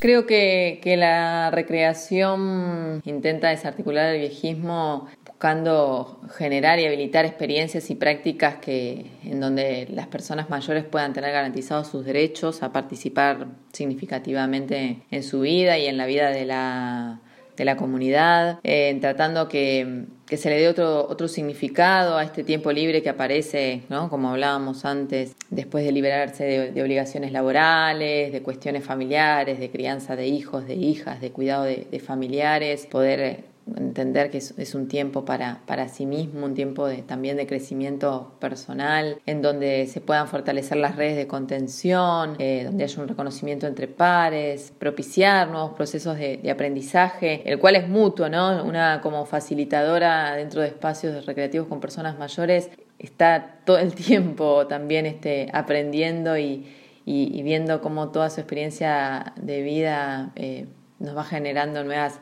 Creo 0.00 0.24
que, 0.24 0.80
que, 0.82 0.96
la 0.96 1.50
recreación 1.50 3.02
intenta 3.04 3.48
desarticular 3.48 4.14
el 4.14 4.20
viejismo 4.20 5.08
buscando 5.36 6.18
generar 6.38 6.78
y 6.78 6.86
habilitar 6.86 7.26
experiencias 7.26 7.90
y 7.90 7.94
prácticas 7.94 8.54
que, 8.54 9.04
en 9.22 9.38
donde 9.38 9.86
las 9.90 10.06
personas 10.06 10.48
mayores 10.48 10.84
puedan 10.84 11.12
tener 11.12 11.30
garantizados 11.30 11.88
sus 11.88 12.06
derechos 12.06 12.62
a 12.62 12.72
participar 12.72 13.46
significativamente 13.70 15.02
en 15.10 15.22
su 15.22 15.40
vida 15.40 15.76
y 15.76 15.88
en 15.88 15.98
la 15.98 16.06
vida 16.06 16.30
de 16.30 16.46
la, 16.46 17.20
de 17.54 17.66
la 17.66 17.76
comunidad, 17.76 18.60
eh, 18.64 18.96
tratando 18.98 19.46
que, 19.46 20.06
que, 20.26 20.38
se 20.38 20.48
le 20.48 20.58
dé 20.58 20.68
otro, 20.68 21.06
otro 21.06 21.28
significado 21.28 22.16
a 22.16 22.24
este 22.24 22.42
tiempo 22.42 22.72
libre 22.72 23.02
que 23.02 23.10
aparece, 23.10 23.82
¿no? 23.90 24.08
como 24.08 24.30
hablábamos 24.30 24.86
antes, 24.86 25.36
después 25.50 25.84
de 25.84 25.92
liberarse 25.92 26.72
de, 26.72 26.82
obligaciones 26.82 27.30
laborales, 27.30 28.32
de 28.32 28.42
cuestiones 28.42 28.84
familiares, 28.84 29.60
de 29.60 29.70
crianza 29.70 30.16
de 30.16 30.28
hijos, 30.28 30.66
de 30.66 30.76
hijas, 30.76 31.20
de 31.20 31.30
cuidado 31.30 31.64
de 31.64 32.00
familiares, 32.02 32.86
poder 32.86 33.54
entender 33.74 34.30
que 34.30 34.38
es, 34.38 34.74
un 34.74 34.86
tiempo 34.86 35.24
para, 35.24 35.60
para 35.66 35.88
sí 35.88 36.06
mismo, 36.06 36.46
un 36.46 36.54
tiempo 36.54 36.86
de, 36.86 37.02
también 37.02 37.36
de 37.36 37.46
crecimiento 37.46 38.36
personal, 38.38 39.20
en 39.26 39.42
donde 39.42 39.86
se 39.86 40.00
puedan 40.00 40.28
fortalecer 40.28 40.76
las 40.76 40.96
redes 40.96 41.16
de 41.16 41.26
contención, 41.26 42.36
eh, 42.38 42.62
donde 42.64 42.84
haya 42.84 43.02
un 43.02 43.08
reconocimiento 43.08 43.66
entre 43.66 43.88
pares, 43.88 44.72
propiciar 44.78 45.48
nuevos 45.48 45.72
procesos 45.72 46.16
de, 46.16 46.48
aprendizaje, 46.50 47.42
el 47.44 47.58
cual 47.58 47.76
es 47.76 47.88
mutuo, 47.88 48.28
¿no? 48.28 48.64
Una 48.64 49.00
como 49.00 49.26
facilitadora 49.26 50.36
dentro 50.36 50.60
de 50.60 50.68
espacios 50.68 51.26
recreativos 51.26 51.66
con 51.66 51.80
personas 51.80 52.18
mayores 52.18 52.70
está 52.98 53.58
todo 53.64 53.78
el 53.78 53.94
tiempo 53.94 54.66
también 54.68 55.06
este, 55.06 55.48
aprendiendo 55.52 56.38
y, 56.38 56.66
y, 57.04 57.42
viendo 57.42 57.80
cómo 57.80 58.10
toda 58.10 58.30
su 58.30 58.40
experiencia 58.40 59.32
de 59.36 59.62
vida 59.62 60.32
eh, 60.34 60.66
nos 60.98 61.16
va 61.16 61.24
generando 61.24 61.84
nuevas 61.84 62.20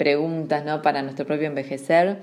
preguntas 0.00 0.64
¿no? 0.64 0.80
para 0.80 1.02
nuestro 1.02 1.26
propio 1.26 1.46
envejecer. 1.46 2.22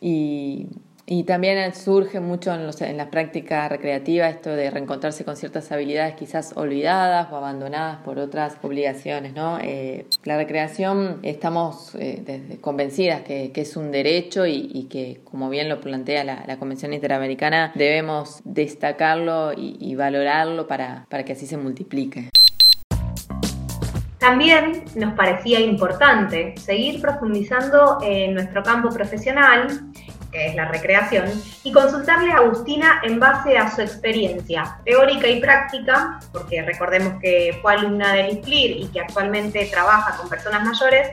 Y, 0.00 0.68
y 1.04 1.24
también 1.24 1.74
surge 1.74 2.20
mucho 2.20 2.54
en, 2.54 2.64
los, 2.64 2.80
en 2.80 2.96
la 2.96 3.10
práctica 3.10 3.68
recreativa 3.68 4.28
esto 4.28 4.50
de 4.50 4.70
reencontrarse 4.70 5.24
con 5.24 5.36
ciertas 5.36 5.72
habilidades 5.72 6.14
quizás 6.14 6.52
olvidadas 6.54 7.26
o 7.32 7.36
abandonadas 7.36 7.98
por 8.04 8.20
otras 8.20 8.56
obligaciones. 8.62 9.34
¿no? 9.34 9.58
Eh, 9.60 10.06
la 10.22 10.36
recreación 10.36 11.18
estamos 11.24 11.96
eh, 11.98 12.58
convencidas 12.60 13.22
que, 13.22 13.50
que, 13.50 13.62
es 13.62 13.76
un 13.76 13.90
derecho 13.90 14.46
y, 14.46 14.70
y, 14.72 14.84
que, 14.84 15.22
como 15.24 15.50
bien 15.50 15.68
lo 15.68 15.80
plantea 15.80 16.22
la, 16.22 16.44
la 16.46 16.56
Convención 16.60 16.92
Interamericana, 16.92 17.72
debemos 17.74 18.40
destacarlo 18.44 19.54
y, 19.54 19.76
y 19.80 19.96
valorarlo 19.96 20.68
para, 20.68 21.06
para 21.10 21.24
que 21.24 21.32
así 21.32 21.46
se 21.46 21.56
multiplique. 21.56 22.30
También 24.22 24.84
nos 24.94 25.14
parecía 25.14 25.58
importante 25.58 26.54
seguir 26.56 27.00
profundizando 27.00 27.98
en 28.02 28.34
nuestro 28.34 28.62
campo 28.62 28.88
profesional, 28.90 29.80
que 30.30 30.46
es 30.46 30.54
la 30.54 30.66
recreación, 30.66 31.24
y 31.64 31.72
consultarle 31.72 32.30
a 32.30 32.36
Agustina 32.36 33.00
en 33.02 33.18
base 33.18 33.58
a 33.58 33.68
su 33.68 33.80
experiencia 33.80 34.78
teórica 34.84 35.26
y 35.26 35.40
práctica, 35.40 36.20
porque 36.32 36.62
recordemos 36.62 37.20
que 37.20 37.58
fue 37.60 37.72
alumna 37.72 38.12
del 38.12 38.38
IFLIR 38.38 38.76
y 38.82 38.86
que 38.92 39.00
actualmente 39.00 39.68
trabaja 39.72 40.16
con 40.16 40.28
personas 40.28 40.64
mayores, 40.64 41.08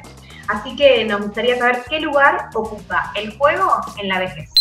así 0.48 0.76
que 0.76 1.04
nos 1.06 1.22
gustaría 1.22 1.58
saber 1.58 1.82
qué 1.90 2.02
lugar 2.02 2.50
ocupa 2.54 3.12
el 3.16 3.36
juego 3.40 3.72
en 4.00 4.08
la 4.08 4.20
vejez. 4.20 4.52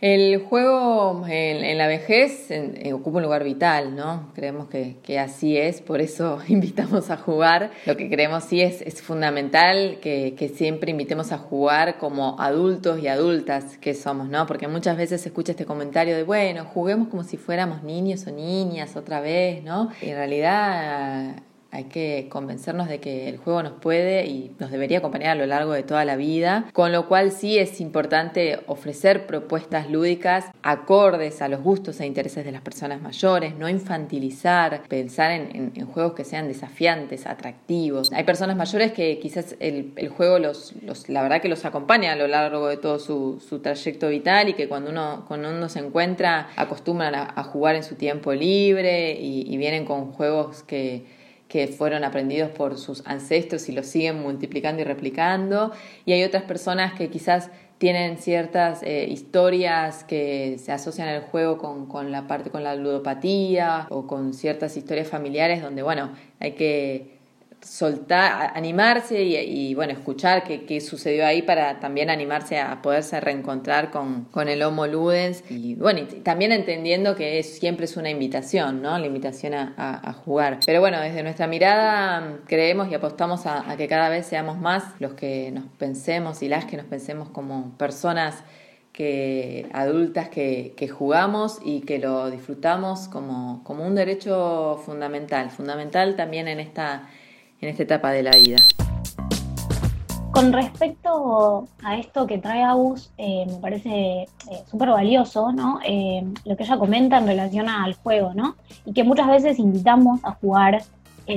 El 0.00 0.40
juego 0.40 1.24
en, 1.26 1.78
la 1.78 1.86
vejez 1.86 2.50
eh, 2.50 2.92
ocupa 2.92 3.16
un 3.16 3.22
lugar 3.22 3.44
vital, 3.44 3.96
¿no? 3.96 4.30
Creemos 4.34 4.68
que, 4.68 5.18
así 5.18 5.56
es, 5.56 5.80
por 5.80 6.02
eso 6.02 6.38
invitamos 6.48 7.10
a 7.10 7.16
jugar. 7.16 7.70
Lo 7.86 7.96
que 7.96 8.10
creemos 8.10 8.44
sí 8.44 8.60
es, 8.60 8.82
es 8.82 9.00
fundamental 9.00 9.98
que, 10.02 10.34
que, 10.36 10.50
siempre 10.50 10.90
invitemos 10.90 11.32
a 11.32 11.38
jugar 11.38 11.96
como 11.96 12.38
adultos 12.38 13.02
y 13.02 13.08
adultas 13.08 13.78
que 13.78 13.94
somos, 13.94 14.28
¿no? 14.28 14.46
Porque 14.46 14.68
muchas 14.68 14.98
veces 14.98 15.22
se 15.22 15.30
escucha 15.30 15.52
este 15.52 15.64
comentario 15.64 16.14
de, 16.14 16.24
bueno, 16.24 16.66
juguemos 16.66 17.08
como 17.08 17.24
si 17.24 17.38
fuéramos 17.38 17.82
niños 17.82 18.26
o 18.26 18.32
niñas 18.32 18.96
otra 18.96 19.20
vez, 19.20 19.64
¿no? 19.64 19.90
Y 20.02 20.10
en 20.10 20.16
realidad 20.16 21.36
hay 21.76 21.84
que 21.84 22.28
convencernos 22.30 22.88
de 22.88 23.00
que 23.00 23.28
el 23.28 23.36
juego 23.36 23.62
nos 23.62 23.74
puede 23.74 24.24
y 24.24 24.50
nos 24.58 24.70
debería 24.70 24.98
acompañar 24.98 25.32
a 25.32 25.34
lo 25.34 25.44
largo 25.44 25.72
de 25.72 25.82
toda 25.82 26.06
la 26.06 26.16
vida, 26.16 26.70
con 26.72 26.90
lo 26.90 27.06
cual 27.06 27.32
sí 27.32 27.58
es 27.58 27.82
importante 27.82 28.60
ofrecer 28.66 29.26
propuestas 29.26 29.90
lúdicas 29.90 30.46
acordes 30.62 31.42
a 31.42 31.48
los 31.48 31.60
gustos 31.60 32.00
e 32.00 32.06
intereses 32.06 32.46
de 32.46 32.52
las 32.52 32.62
personas 32.62 33.02
mayores, 33.02 33.56
no 33.56 33.68
infantilizar, 33.68 34.84
pensar 34.88 35.32
en, 35.32 35.86
juegos 35.92 36.14
que 36.14 36.24
sean 36.24 36.48
desafiantes, 36.48 37.26
atractivos. 37.26 38.10
Hay 38.12 38.24
personas 38.24 38.56
mayores 38.56 38.92
que 38.92 39.18
quizás 39.18 39.54
el, 39.60 39.92
juego 40.08 40.38
los, 40.38 40.74
la 41.08 41.22
verdad 41.22 41.42
que 41.42 41.48
los 41.48 41.66
acompaña 41.66 42.12
a 42.12 42.16
lo 42.16 42.26
largo 42.26 42.68
de 42.68 42.78
todo 42.78 42.98
su, 42.98 43.60
trayecto 43.62 44.08
vital 44.08 44.48
y 44.48 44.54
que 44.54 44.66
cuando 44.66 44.90
uno, 44.90 45.26
cuando 45.28 45.50
uno 45.50 45.68
se 45.68 45.80
encuentra 45.80 46.48
acostumbran 46.56 47.14
a, 47.14 47.42
jugar 47.44 47.76
en 47.76 47.82
su 47.82 47.96
tiempo 47.96 48.32
libre 48.32 49.12
y 49.20 49.54
vienen 49.58 49.84
con 49.84 50.12
juegos 50.12 50.62
que 50.62 51.04
que 51.48 51.68
fueron 51.68 52.04
aprendidos 52.04 52.50
por 52.50 52.76
sus 52.76 53.06
ancestros 53.06 53.68
y 53.68 53.72
los 53.72 53.86
siguen 53.86 54.20
multiplicando 54.20 54.82
y 54.82 54.84
replicando, 54.84 55.72
y 56.04 56.12
hay 56.12 56.24
otras 56.24 56.42
personas 56.42 56.94
que 56.94 57.08
quizás 57.08 57.50
tienen 57.78 58.16
ciertas 58.16 58.82
eh, 58.82 59.06
historias 59.08 60.02
que 60.04 60.56
se 60.58 60.72
asocian 60.72 61.08
al 61.08 61.22
juego 61.22 61.58
con, 61.58 61.86
con 61.86 62.10
la 62.10 62.26
parte 62.26 62.50
con 62.50 62.64
la 62.64 62.74
ludopatía 62.74 63.86
o 63.90 64.06
con 64.06 64.32
ciertas 64.32 64.76
historias 64.78 65.08
familiares 65.08 65.60
donde 65.60 65.82
bueno 65.82 66.10
hay 66.40 66.52
que 66.52 67.15
soltar, 67.66 68.52
animarse 68.54 69.22
y, 69.22 69.74
bueno, 69.74 69.92
escuchar 69.92 70.44
qué, 70.44 70.80
sucedió 70.80 71.26
ahí 71.26 71.42
para 71.42 71.80
también 71.80 72.10
animarse 72.10 72.58
a 72.60 72.80
poderse 72.80 73.20
reencontrar 73.20 73.90
con, 73.90 74.24
con 74.26 74.48
el 74.48 74.62
Homo 74.62 74.86
Ludens 74.86 75.42
y 75.50 75.74
bueno, 75.74 76.06
también 76.22 76.52
entendiendo 76.52 77.16
que 77.16 77.42
siempre 77.42 77.86
es 77.86 77.96
una 77.96 78.08
invitación, 78.10 78.82
¿no? 78.82 78.96
La 78.98 79.06
invitación 79.06 79.54
a, 79.54 80.12
jugar. 80.24 80.60
Pero 80.64 80.80
bueno, 80.80 81.00
desde 81.00 81.22
nuestra 81.22 81.46
mirada 81.46 82.38
creemos 82.46 82.90
y 82.90 82.94
apostamos 82.94 83.46
a, 83.46 83.76
que 83.76 83.88
cada 83.88 84.08
vez 84.08 84.26
seamos 84.26 84.58
más 84.58 84.84
los 84.98 85.14
que 85.14 85.50
nos 85.50 85.64
pensemos 85.78 86.42
y 86.42 86.48
las 86.48 86.64
que 86.64 86.76
nos 86.76 86.86
pensemos 86.86 87.28
como 87.28 87.76
personas 87.76 88.42
que 88.92 89.68
adultas 89.72 90.28
que, 90.28 90.72
que, 90.76 90.88
jugamos 90.88 91.58
y 91.64 91.80
que 91.80 91.98
lo 91.98 92.30
disfrutamos 92.30 93.08
como, 93.08 93.62
como 93.62 93.84
un 93.84 93.94
derecho 93.94 94.80
fundamental, 94.86 95.50
fundamental 95.50 96.16
también 96.16 96.48
en 96.48 96.60
esta 96.60 97.08
en 97.60 97.68
esta 97.68 97.82
etapa 97.82 98.10
de 98.10 98.22
la 98.22 98.32
vida. 98.32 98.56
Con 100.32 100.52
respecto 100.52 101.66
a 101.82 101.96
esto 101.96 102.26
que 102.26 102.36
trae 102.36 102.62
Agus, 102.62 103.10
eh, 103.16 103.46
me 103.46 103.56
parece 103.56 104.22
eh, 104.22 104.26
súper 104.70 104.90
valioso, 104.90 105.50
¿no? 105.50 105.80
Eh, 105.86 106.22
lo 106.44 106.56
que 106.56 106.64
ella 106.64 106.76
comenta 106.76 107.16
en 107.16 107.26
relación 107.26 107.68
al 107.70 107.94
juego, 107.94 108.34
¿no? 108.34 108.56
Y 108.84 108.92
que 108.92 109.02
muchas 109.02 109.28
veces 109.28 109.58
invitamos 109.58 110.20
a 110.24 110.32
jugar 110.32 110.82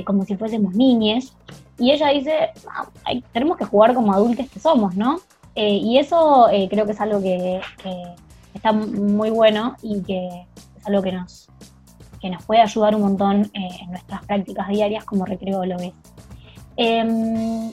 como 0.04 0.24
si 0.24 0.36
fuésemos 0.36 0.74
niñes. 0.74 1.34
Y 1.78 1.90
ella 1.92 2.08
dice, 2.10 2.50
ah, 2.70 2.86
tenemos 3.32 3.56
que 3.56 3.64
jugar 3.64 3.94
como 3.94 4.12
adultos 4.12 4.48
que 4.48 4.60
somos, 4.60 4.94
¿no? 4.94 5.20
y 5.56 5.98
eso 5.98 6.46
creo 6.70 6.86
que 6.86 6.92
es 6.92 7.00
algo 7.00 7.20
que, 7.20 7.60
está 8.54 8.72
muy 8.72 9.30
bueno 9.30 9.76
y 9.82 10.00
que 10.02 10.46
es 10.76 10.86
algo 10.86 11.02
que 11.02 11.12
nos, 11.12 11.50
que 12.20 12.28
nos 12.28 12.44
puede 12.44 12.60
ayudar 12.60 12.94
un 12.94 13.02
montón 13.02 13.50
eh, 13.54 13.68
en 13.82 13.90
nuestras 13.90 14.24
prácticas 14.26 14.68
diarias 14.68 15.04
como 15.04 15.24
recreólogos. 15.24 15.92
Em, 16.82 17.72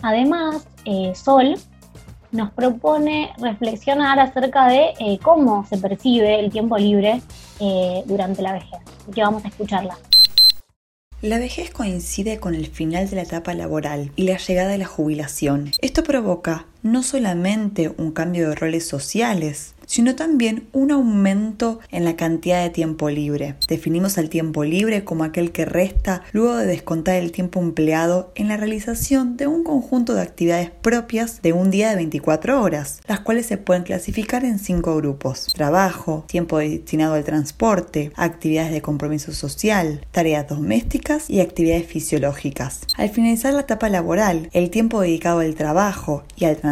además, 0.00 0.66
eh, 0.86 1.12
Sol 1.14 1.56
nos 2.32 2.50
propone 2.52 3.34
reflexionar 3.36 4.18
acerca 4.18 4.66
de 4.66 4.94
eh, 4.98 5.18
cómo 5.22 5.66
se 5.66 5.76
percibe 5.76 6.40
el 6.40 6.50
tiempo 6.50 6.78
libre 6.78 7.20
durante 8.06 8.40
la 8.40 8.54
vejez. 8.54 8.80
Que 9.14 9.20
vamos 9.20 9.44
a 9.44 9.48
escucharla. 9.48 9.98
La 11.20 11.38
vejez 11.38 11.70
coincide 11.70 12.40
con 12.40 12.54
el 12.54 12.68
final 12.68 13.10
de 13.10 13.16
la 13.16 13.22
etapa 13.22 13.52
laboral 13.52 14.10
y 14.16 14.22
la 14.22 14.38
llegada 14.38 14.70
de 14.70 14.78
la 14.78 14.86
jubilación. 14.86 15.70
Esto 15.82 16.02
provoca 16.02 16.64
no 16.82 17.02
solamente 17.02 17.92
un 17.96 18.12
cambio 18.12 18.48
de 18.48 18.54
roles 18.54 18.86
sociales, 18.86 19.74
sino 19.90 20.14
también 20.14 20.68
un 20.72 20.92
aumento 20.92 21.80
en 21.90 22.04
la 22.04 22.14
cantidad 22.14 22.62
de 22.62 22.70
tiempo 22.70 23.10
libre. 23.10 23.56
Definimos 23.66 24.18
el 24.18 24.30
tiempo 24.30 24.62
libre 24.62 25.02
como 25.02 25.24
aquel 25.24 25.50
que 25.50 25.64
resta 25.64 26.22
luego 26.30 26.56
de 26.56 26.66
descontar 26.66 27.16
el 27.16 27.32
tiempo 27.32 27.58
empleado 27.58 28.30
en 28.36 28.46
la 28.46 28.56
realización 28.56 29.36
de 29.36 29.48
un 29.48 29.64
conjunto 29.64 30.14
de 30.14 30.22
actividades 30.22 30.70
propias 30.70 31.42
de 31.42 31.52
un 31.52 31.72
día 31.72 31.90
de 31.90 31.96
24 31.96 32.62
horas, 32.62 33.00
las 33.08 33.18
cuales 33.18 33.46
se 33.46 33.56
pueden 33.56 33.82
clasificar 33.82 34.44
en 34.44 34.60
cinco 34.60 34.94
grupos. 34.94 35.46
Trabajo, 35.52 36.24
tiempo 36.28 36.58
destinado 36.58 37.14
al 37.14 37.24
transporte, 37.24 38.12
actividades 38.14 38.70
de 38.70 38.82
compromiso 38.82 39.32
social, 39.32 40.06
tareas 40.12 40.46
domésticas 40.46 41.28
y 41.28 41.40
actividades 41.40 41.86
fisiológicas. 41.86 42.82
Al 42.96 43.10
finalizar 43.10 43.54
la 43.54 43.62
etapa 43.62 43.88
laboral, 43.88 44.50
el 44.52 44.70
tiempo 44.70 45.00
dedicado 45.00 45.40
al 45.40 45.56
trabajo 45.56 46.22
y 46.36 46.44
al 46.44 46.58
transporte 46.58 46.69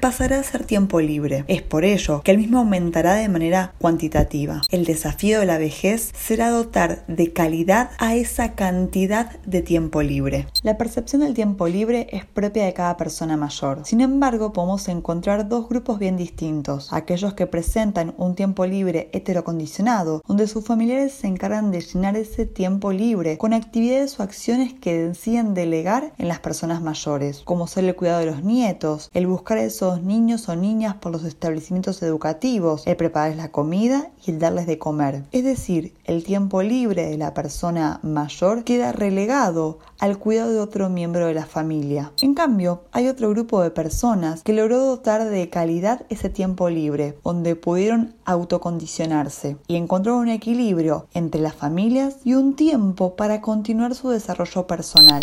pasará 0.00 0.40
a 0.40 0.42
ser 0.42 0.64
tiempo 0.64 1.00
libre. 1.00 1.44
Es 1.48 1.62
por 1.62 1.84
ello 1.84 2.22
que 2.22 2.32
el 2.32 2.38
mismo 2.38 2.58
aumentará 2.58 3.14
de 3.14 3.28
manera 3.28 3.74
cuantitativa. 3.78 4.62
El 4.70 4.84
desafío 4.84 5.40
de 5.40 5.46
la 5.46 5.58
vejez 5.58 6.12
será 6.16 6.50
dotar 6.50 7.04
de 7.06 7.32
calidad 7.32 7.90
a 7.98 8.14
esa 8.14 8.54
cantidad 8.54 9.40
de 9.42 9.62
tiempo 9.62 10.02
libre. 10.02 10.46
La 10.62 10.76
percepción 10.76 11.22
del 11.22 11.34
tiempo 11.34 11.68
libre 11.68 12.08
es 12.10 12.24
propia 12.24 12.64
de 12.64 12.72
cada 12.72 12.96
persona 12.96 13.36
mayor. 13.36 13.82
Sin 13.84 14.00
embargo, 14.00 14.52
podemos 14.52 14.88
encontrar 14.88 15.48
dos 15.48 15.68
grupos 15.68 15.98
bien 15.98 16.16
distintos. 16.16 16.92
Aquellos 16.92 17.34
que 17.34 17.46
presentan 17.46 18.14
un 18.18 18.34
tiempo 18.34 18.66
libre 18.66 19.08
heterocondicionado, 19.12 20.22
donde 20.26 20.46
sus 20.46 20.64
familiares 20.64 21.12
se 21.12 21.28
encargan 21.28 21.70
de 21.70 21.80
llenar 21.80 22.16
ese 22.16 22.46
tiempo 22.46 22.92
libre 22.92 23.38
con 23.38 23.52
actividades 23.52 24.18
o 24.18 24.22
acciones 24.22 24.74
que 24.74 25.08
deciden 25.08 25.54
delegar 25.54 26.12
en 26.18 26.28
las 26.28 26.40
personas 26.40 26.82
mayores, 26.82 27.42
como 27.44 27.66
ser 27.66 27.84
el 27.84 27.94
cuidado 27.94 28.20
de 28.20 28.26
los 28.26 28.42
nietos, 28.42 29.10
el 29.14 29.26
buscar 29.26 29.58
a 29.58 29.64
esos 29.64 30.02
niños 30.02 30.48
o 30.48 30.56
niñas 30.56 30.94
por 30.96 31.12
los 31.12 31.24
establecimientos 31.24 32.02
educativos 32.02 32.86
el 32.86 32.96
prepararles 32.96 33.36
la 33.36 33.50
comida 33.50 34.10
y 34.24 34.30
el 34.30 34.38
darles 34.38 34.66
de 34.66 34.78
comer. 34.78 35.24
Es 35.32 35.44
decir, 35.44 35.94
el 36.04 36.24
tiempo 36.24 36.62
libre 36.62 37.06
de 37.06 37.18
la 37.18 37.34
persona 37.34 38.00
mayor 38.02 38.64
queda 38.64 38.92
relegado 38.92 39.78
al 39.98 40.18
cuidado 40.18 40.52
de 40.52 40.60
otro 40.60 40.88
miembro 40.88 41.26
de 41.26 41.34
la 41.34 41.46
familia. 41.46 42.12
En 42.20 42.34
cambio, 42.34 42.82
hay 42.92 43.08
otro 43.08 43.30
grupo 43.30 43.62
de 43.62 43.70
personas 43.70 44.42
que 44.42 44.52
logró 44.52 44.78
dotar 44.78 45.28
de 45.28 45.48
calidad 45.48 46.04
ese 46.08 46.28
tiempo 46.28 46.68
libre, 46.70 47.18
donde 47.24 47.56
pudieron 47.56 48.14
autocondicionarse 48.24 49.56
y 49.68 49.76
encontró 49.76 50.16
un 50.16 50.28
equilibrio 50.28 51.06
entre 51.14 51.40
las 51.40 51.54
familias 51.54 52.16
y 52.24 52.34
un 52.34 52.56
tiempo 52.56 53.14
para 53.16 53.40
continuar 53.40 53.94
su 53.94 54.10
desarrollo 54.10 54.66
personal. 54.66 55.20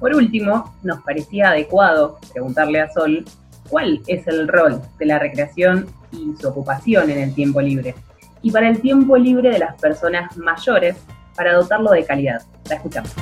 Por 0.00 0.14
último, 0.14 0.74
nos 0.82 1.02
parecía 1.02 1.50
adecuado 1.50 2.18
preguntarle 2.32 2.80
a 2.80 2.90
Sol 2.90 3.24
cuál 3.68 4.02
es 4.06 4.26
el 4.26 4.48
rol 4.48 4.80
de 4.98 5.06
la 5.06 5.18
recreación 5.18 5.86
y 6.12 6.34
su 6.40 6.48
ocupación 6.48 7.10
en 7.10 7.18
el 7.18 7.34
tiempo 7.34 7.60
libre. 7.60 7.94
Y 8.42 8.50
para 8.50 8.68
el 8.68 8.80
tiempo 8.80 9.16
libre 9.16 9.50
de 9.50 9.58
las 9.58 9.74
personas 9.80 10.36
mayores, 10.36 10.96
para 11.34 11.54
dotarlo 11.54 11.90
de 11.90 12.04
calidad. 12.04 12.42
La 12.68 12.76
escuchamos. 12.76 13.12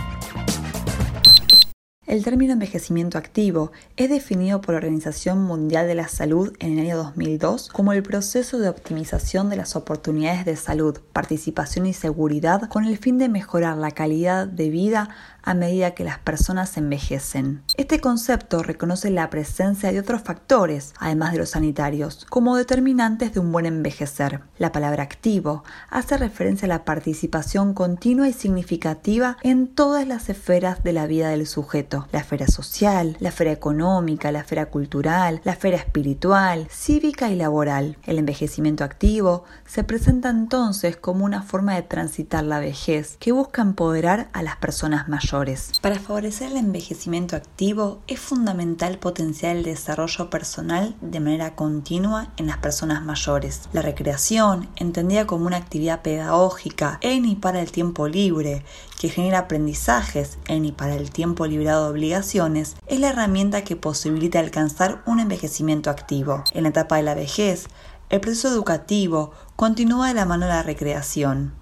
El 2.14 2.22
término 2.22 2.52
envejecimiento 2.52 3.18
activo 3.18 3.72
es 3.96 4.08
definido 4.08 4.60
por 4.60 4.74
la 4.74 4.78
Organización 4.78 5.42
Mundial 5.42 5.88
de 5.88 5.96
la 5.96 6.06
Salud 6.06 6.52
en 6.60 6.74
el 6.74 6.86
año 6.86 6.96
2002 6.96 7.70
como 7.70 7.92
el 7.92 8.04
proceso 8.04 8.60
de 8.60 8.68
optimización 8.68 9.50
de 9.50 9.56
las 9.56 9.74
oportunidades 9.74 10.44
de 10.44 10.54
salud, 10.54 11.00
participación 11.12 11.86
y 11.86 11.92
seguridad 11.92 12.68
con 12.68 12.84
el 12.84 12.98
fin 12.98 13.18
de 13.18 13.28
mejorar 13.28 13.78
la 13.78 13.90
calidad 13.90 14.46
de 14.46 14.70
vida 14.70 15.08
a 15.44 15.54
medida 15.54 15.92
que 15.92 16.04
las 16.04 16.18
personas 16.18 16.76
envejecen. 16.76 17.62
Este 17.76 18.00
concepto 18.00 18.62
reconoce 18.62 19.10
la 19.10 19.28
presencia 19.30 19.92
de 19.92 20.00
otros 20.00 20.22
factores, 20.22 20.94
además 20.98 21.32
de 21.32 21.38
los 21.38 21.50
sanitarios, 21.50 22.26
como 22.30 22.56
determinantes 22.56 23.34
de 23.34 23.40
un 23.40 23.52
buen 23.52 23.66
envejecer. 23.66 24.40
La 24.56 24.72
palabra 24.72 25.02
activo 25.02 25.62
hace 25.90 26.16
referencia 26.16 26.66
a 26.66 26.68
la 26.68 26.84
participación 26.84 27.74
continua 27.74 28.28
y 28.28 28.32
significativa 28.32 29.36
en 29.42 29.68
todas 29.68 30.06
las 30.06 30.28
esferas 30.30 30.82
de 30.82 30.92
la 30.92 31.06
vida 31.06 31.28
del 31.28 31.46
sujeto, 31.46 32.03
la 32.12 32.20
esfera 32.20 32.46
social, 32.46 33.16
la 33.20 33.28
esfera 33.30 33.52
económica, 33.52 34.32
la 34.32 34.40
esfera 34.40 34.66
cultural, 34.66 35.40
la 35.44 35.52
esfera 35.52 35.76
espiritual, 35.76 36.68
cívica 36.70 37.30
y 37.30 37.36
laboral. 37.36 37.98
El 38.04 38.18
envejecimiento 38.18 38.84
activo 38.84 39.44
se 39.66 39.84
presenta 39.84 40.30
entonces 40.30 40.96
como 40.96 41.24
una 41.24 41.42
forma 41.42 41.74
de 41.74 41.82
transitar 41.82 42.44
la 42.44 42.60
vejez 42.60 43.16
que 43.18 43.32
busca 43.32 43.62
empoderar 43.62 44.28
a 44.32 44.42
las 44.42 44.56
personas 44.56 45.08
mayores 45.08 45.72
para 45.80 45.98
favorecer 45.98 46.52
el 46.52 46.58
envejecimiento 46.58 47.36
activo 47.36 48.00
es 48.06 48.20
fundamental 48.20 48.98
potenciar 48.98 49.56
el 49.56 49.64
desarrollo 49.64 50.30
personal 50.30 50.94
de 51.00 51.20
manera 51.20 51.54
continua 51.54 52.32
en 52.36 52.46
las 52.46 52.58
personas 52.58 53.04
mayores. 53.04 53.68
La 53.72 53.82
recreación, 53.82 54.68
entendida 54.76 55.26
como 55.26 55.46
una 55.46 55.56
actividad 55.56 56.02
pedagógica 56.02 56.98
en 57.00 57.24
y 57.24 57.36
para 57.36 57.60
el 57.60 57.72
tiempo 57.72 58.08
libre, 58.08 58.64
que 59.04 59.10
genera 59.10 59.40
aprendizajes 59.40 60.38
en 60.48 60.64
y 60.64 60.72
para 60.72 60.94
el 60.94 61.10
tiempo 61.10 61.46
librado 61.46 61.84
de 61.84 61.90
obligaciones, 61.90 62.74
es 62.86 63.00
la 63.00 63.10
herramienta 63.10 63.62
que 63.62 63.76
posibilita 63.76 64.38
alcanzar 64.38 65.02
un 65.04 65.20
envejecimiento 65.20 65.90
activo. 65.90 66.42
En 66.54 66.62
la 66.62 66.70
etapa 66.70 66.96
de 66.96 67.02
la 67.02 67.14
vejez, 67.14 67.66
el 68.08 68.22
proceso 68.22 68.48
educativo 68.48 69.32
continúa 69.56 70.08
de 70.08 70.14
la 70.14 70.24
mano 70.24 70.46
de 70.46 70.52
la 70.52 70.62
recreación. 70.62 71.52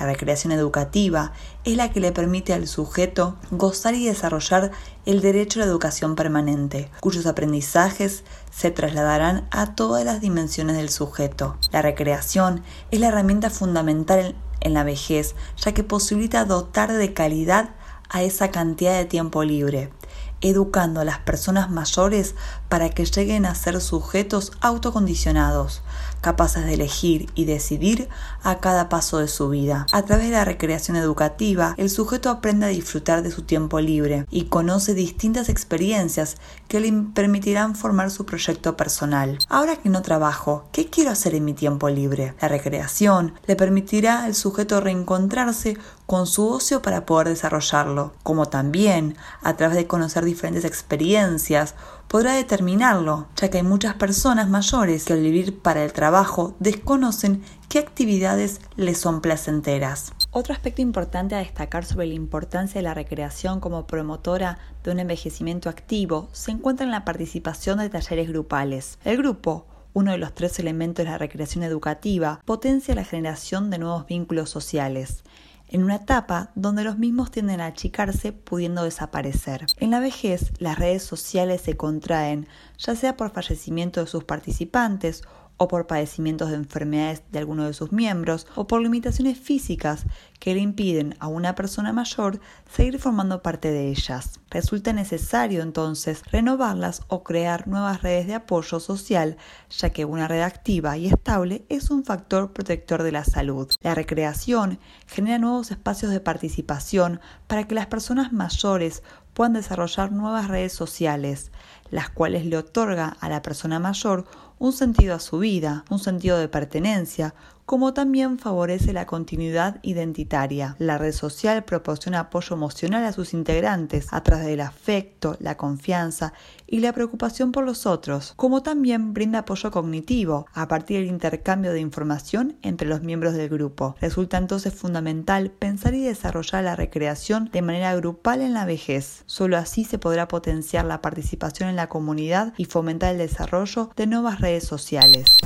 La 0.00 0.06
recreación 0.06 0.52
educativa 0.52 1.32
es 1.62 1.76
la 1.76 1.92
que 1.92 2.00
le 2.00 2.10
permite 2.10 2.52
al 2.52 2.66
sujeto 2.66 3.36
gozar 3.52 3.94
y 3.94 4.04
desarrollar 4.04 4.72
el 5.06 5.20
derecho 5.20 5.60
a 5.60 5.64
la 5.64 5.70
educación 5.70 6.16
permanente, 6.16 6.90
cuyos 6.98 7.26
aprendizajes 7.26 8.24
se 8.50 8.72
trasladarán 8.72 9.46
a 9.52 9.76
todas 9.76 10.04
las 10.04 10.20
dimensiones 10.20 10.76
del 10.76 10.88
sujeto. 10.88 11.58
La 11.70 11.80
recreación 11.80 12.64
es 12.90 12.98
la 12.98 13.06
herramienta 13.06 13.50
fundamental 13.50 14.34
en 14.60 14.74
la 14.74 14.84
vejez, 14.84 15.34
ya 15.56 15.72
que 15.72 15.84
posibilita 15.84 16.44
dotar 16.44 16.92
de 16.92 17.12
calidad 17.14 17.70
a 18.08 18.22
esa 18.22 18.50
cantidad 18.50 18.96
de 18.96 19.04
tiempo 19.04 19.44
libre, 19.44 19.92
educando 20.40 21.00
a 21.00 21.04
las 21.04 21.18
personas 21.18 21.70
mayores 21.70 22.34
para 22.68 22.90
que 22.90 23.04
lleguen 23.04 23.44
a 23.46 23.54
ser 23.54 23.80
sujetos 23.80 24.52
autocondicionados, 24.60 25.82
capaces 26.20 26.64
de 26.64 26.74
elegir 26.74 27.30
y 27.34 27.44
decidir 27.44 28.08
a 28.42 28.58
cada 28.58 28.88
paso 28.88 29.18
de 29.18 29.28
su 29.28 29.48
vida. 29.48 29.86
A 29.92 30.02
través 30.02 30.26
de 30.26 30.32
la 30.32 30.44
recreación 30.44 30.96
educativa, 30.96 31.74
el 31.76 31.90
sujeto 31.90 32.30
aprende 32.30 32.66
a 32.66 32.70
disfrutar 32.70 33.22
de 33.22 33.30
su 33.30 33.42
tiempo 33.42 33.80
libre 33.80 34.26
y 34.30 34.44
conoce 34.44 34.94
distintas 34.94 35.48
experiencias 35.48 36.36
que 36.68 36.80
le 36.80 36.92
permitirán 37.14 37.74
formar 37.74 38.10
su 38.10 38.26
proyecto 38.26 38.76
personal. 38.76 39.38
Ahora 39.48 39.76
que 39.76 39.88
no 39.88 40.02
trabajo, 40.02 40.64
¿qué 40.72 40.88
quiero 40.88 41.10
hacer 41.10 41.34
en 41.34 41.44
mi 41.44 41.54
tiempo 41.54 41.88
libre? 41.88 42.34
La 42.40 42.48
recreación 42.48 43.34
le 43.46 43.56
permitirá 43.56 44.24
al 44.24 44.34
sujeto 44.34 44.80
reencontrarse 44.80 45.76
con 46.06 46.26
su 46.26 46.48
ocio 46.48 46.80
para 46.80 47.04
poder 47.04 47.28
desarrollarlo, 47.28 48.12
como 48.22 48.46
también, 48.46 49.16
a 49.42 49.56
través 49.56 49.76
de 49.76 49.86
conocer 49.86 50.24
diferentes 50.24 50.64
experiencias, 50.64 51.74
podrá 52.08 52.32
determinarlo, 52.32 53.28
ya 53.36 53.50
que 53.50 53.58
hay 53.58 53.62
muchas 53.62 53.94
personas 53.94 54.48
mayores 54.48 55.04
que 55.04 55.12
al 55.12 55.20
vivir 55.20 55.60
para 55.60 55.84
el 55.84 55.92
trabajo 55.92 56.56
desconocen 56.58 57.42
qué 57.68 57.78
actividades 57.78 58.60
les 58.76 58.98
son 58.98 59.20
placenteras. 59.20 60.12
Otro 60.30 60.54
aspecto 60.54 60.82
importante 60.82 61.34
a 61.34 61.38
destacar 61.38 61.84
sobre 61.84 62.06
la 62.06 62.14
importancia 62.14 62.78
de 62.78 62.82
la 62.82 62.94
recreación 62.94 63.60
como 63.60 63.86
promotora 63.86 64.58
de 64.82 64.90
un 64.90 65.00
envejecimiento 65.00 65.68
activo 65.68 66.28
se 66.32 66.50
encuentra 66.50 66.84
en 66.84 66.92
la 66.92 67.04
participación 67.04 67.78
de 67.78 67.90
talleres 67.90 68.28
grupales. 68.28 68.98
El 69.04 69.18
grupo 69.18 69.66
uno 69.94 70.12
de 70.12 70.18
los 70.18 70.32
tres 70.32 70.58
elementos 70.60 71.04
de 71.04 71.10
la 71.10 71.18
recreación 71.18 71.64
educativa, 71.64 72.40
potencia 72.44 72.94
la 72.94 73.04
generación 73.04 73.68
de 73.68 73.78
nuevos 73.78 74.06
vínculos 74.06 74.48
sociales 74.48 75.24
en 75.68 75.84
una 75.84 75.96
etapa 75.96 76.50
donde 76.54 76.84
los 76.84 76.98
mismos 76.98 77.30
tienden 77.30 77.60
a 77.60 77.66
achicarse 77.66 78.32
pudiendo 78.32 78.84
desaparecer. 78.84 79.66
En 79.78 79.90
la 79.90 80.00
vejez, 80.00 80.52
las 80.58 80.78
redes 80.78 81.02
sociales 81.02 81.60
se 81.60 81.76
contraen, 81.76 82.48
ya 82.78 82.94
sea 82.94 83.16
por 83.16 83.30
fallecimiento 83.30 84.00
de 84.00 84.06
sus 84.06 84.24
participantes 84.24 85.22
o 85.58 85.68
por 85.68 85.86
padecimientos 85.86 86.50
de 86.50 86.56
enfermedades 86.56 87.22
de 87.30 87.40
alguno 87.40 87.66
de 87.66 87.74
sus 87.74 87.92
miembros, 87.92 88.46
o 88.54 88.66
por 88.66 88.80
limitaciones 88.80 89.38
físicas 89.38 90.06
que 90.40 90.54
le 90.54 90.60
impiden 90.60 91.16
a 91.18 91.28
una 91.28 91.54
persona 91.54 91.92
mayor 91.92 92.40
seguir 92.72 92.98
formando 92.98 93.42
parte 93.42 93.70
de 93.70 93.88
ellas. 93.88 94.40
Resulta 94.50 94.92
necesario 94.92 95.62
entonces 95.62 96.22
renovarlas 96.30 97.02
o 97.08 97.22
crear 97.22 97.68
nuevas 97.68 98.02
redes 98.02 98.26
de 98.26 98.34
apoyo 98.34 98.80
social, 98.80 99.36
ya 99.68 99.90
que 99.90 100.04
una 100.04 100.28
red 100.28 100.42
activa 100.42 100.96
y 100.96 101.08
estable 101.08 101.64
es 101.68 101.90
un 101.90 102.04
factor 102.04 102.52
protector 102.52 103.02
de 103.02 103.12
la 103.12 103.24
salud. 103.24 103.68
La 103.82 103.94
recreación 103.94 104.78
genera 105.06 105.38
nuevos 105.38 105.70
espacios 105.70 106.12
de 106.12 106.20
participación 106.20 107.20
para 107.46 107.66
que 107.66 107.74
las 107.74 107.86
personas 107.86 108.32
mayores 108.32 109.02
puedan 109.34 109.52
desarrollar 109.52 110.12
nuevas 110.12 110.48
redes 110.48 110.72
sociales, 110.72 111.52
las 111.90 112.10
cuales 112.10 112.44
le 112.46 112.56
otorga 112.56 113.16
a 113.20 113.28
la 113.28 113.42
persona 113.42 113.78
mayor 113.78 114.26
un 114.58 114.72
sentido 114.72 115.14
a 115.14 115.20
su 115.20 115.38
vida, 115.38 115.84
un 115.90 115.98
sentido 115.98 116.38
de 116.38 116.48
pertenencia, 116.48 117.34
como 117.68 117.92
también 117.92 118.38
favorece 118.38 118.94
la 118.94 119.04
continuidad 119.04 119.78
identitaria. 119.82 120.74
La 120.78 120.96
red 120.96 121.12
social 121.12 121.64
proporciona 121.64 122.20
apoyo 122.20 122.56
emocional 122.56 123.04
a 123.04 123.12
sus 123.12 123.34
integrantes 123.34 124.06
a 124.10 124.22
través 124.22 124.46
del 124.46 124.62
afecto, 124.62 125.36
la 125.38 125.58
confianza 125.58 126.32
y 126.66 126.80
la 126.80 126.94
preocupación 126.94 127.52
por 127.52 127.66
los 127.66 127.84
otros, 127.84 128.32
como 128.36 128.62
también 128.62 129.12
brinda 129.12 129.40
apoyo 129.40 129.70
cognitivo 129.70 130.46
a 130.54 130.66
partir 130.66 131.00
del 131.00 131.10
intercambio 131.10 131.74
de 131.74 131.80
información 131.80 132.56
entre 132.62 132.88
los 132.88 133.02
miembros 133.02 133.34
del 133.34 133.50
grupo. 133.50 133.96
Resulta 134.00 134.38
entonces 134.38 134.72
fundamental 134.72 135.50
pensar 135.50 135.92
y 135.92 136.02
desarrollar 136.02 136.64
la 136.64 136.74
recreación 136.74 137.50
de 137.52 137.60
manera 137.60 137.94
grupal 137.96 138.40
en 138.40 138.54
la 138.54 138.64
vejez. 138.64 139.24
Solo 139.26 139.58
así 139.58 139.84
se 139.84 139.98
podrá 139.98 140.26
potenciar 140.26 140.86
la 140.86 141.02
participación 141.02 141.68
en 141.68 141.76
la 141.76 141.90
comunidad 141.90 142.54
y 142.56 142.64
fomentar 142.64 143.12
el 143.12 143.18
desarrollo 143.18 143.90
de 143.94 144.06
nuevas 144.06 144.40
redes 144.40 144.64
sociales. 144.64 145.36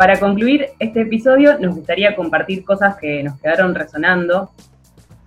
Para 0.00 0.18
concluir 0.18 0.70
este 0.78 1.02
episodio, 1.02 1.58
nos 1.58 1.74
gustaría 1.74 2.16
compartir 2.16 2.64
cosas 2.64 2.96
que 2.96 3.22
nos 3.22 3.38
quedaron 3.38 3.74
resonando, 3.74 4.50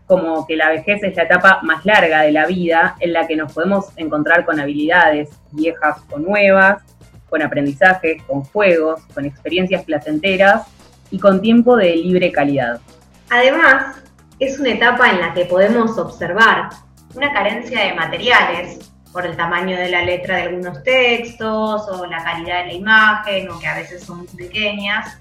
como 0.08 0.48
que 0.48 0.56
la 0.56 0.70
vejez 0.70 1.04
es 1.04 1.16
la 1.16 1.26
etapa 1.26 1.60
más 1.62 1.86
larga 1.86 2.22
de 2.24 2.32
la 2.32 2.48
vida 2.48 2.96
en 3.00 3.14
la 3.14 3.28
que 3.28 3.36
nos 3.36 3.54
podemos 3.54 3.90
encontrar 3.98 4.46
con 4.46 4.60
habilidades 4.60 5.30
viejas 5.52 5.98
o 6.10 6.18
nuevas, 6.18 6.82
con 7.30 7.44
aprendizajes, 7.44 8.24
con 8.24 8.46
juegos, 8.46 9.04
con 9.14 9.26
experiencias 9.26 9.84
placenteras 9.84 10.66
y 11.12 11.20
con 11.20 11.40
tiempo 11.40 11.78
de 11.78 11.96
libre 11.96 12.32
calidad. 12.32 12.82
Además, 13.30 14.02
es 14.40 14.60
una 14.60 14.72
etapa 14.72 15.08
en 15.12 15.22
la 15.22 15.36
que 15.36 15.46
podemos 15.46 16.00
observar 16.00 16.70
una 17.14 17.32
carencia 17.32 17.80
de 17.80 17.94
materiales, 17.94 18.92
por 19.13 19.26
el 19.26 19.38
tamaño 19.38 19.78
de 19.78 19.89
la 19.89 20.04
letra 20.04 20.38
de 20.38 20.41
algunos 20.43 20.84
textos 20.84 21.88
o 21.88 22.06
la 22.08 22.23
calidad 22.23 22.63
de 22.63 22.67
la 22.67 22.73
imagen 22.73 23.49
o 23.52 23.60
que 23.60 23.67
a 23.67 23.76
veces 23.76 24.04
son 24.04 24.26
pequeñas, 24.26 25.17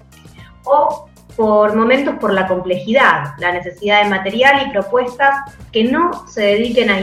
o 0.65 1.07
por 1.35 1.75
momentos 1.75 2.15
por 2.19 2.33
la 2.33 2.47
complejidad, 2.47 3.33
la 3.37 3.51
necesidad 3.51 4.03
de 4.03 4.09
material 4.09 4.67
y 4.67 4.71
propuestas 4.71 5.55
que 5.71 5.83
no 5.85 6.27
se 6.27 6.41
dediquen 6.41 6.89
a 6.89 6.99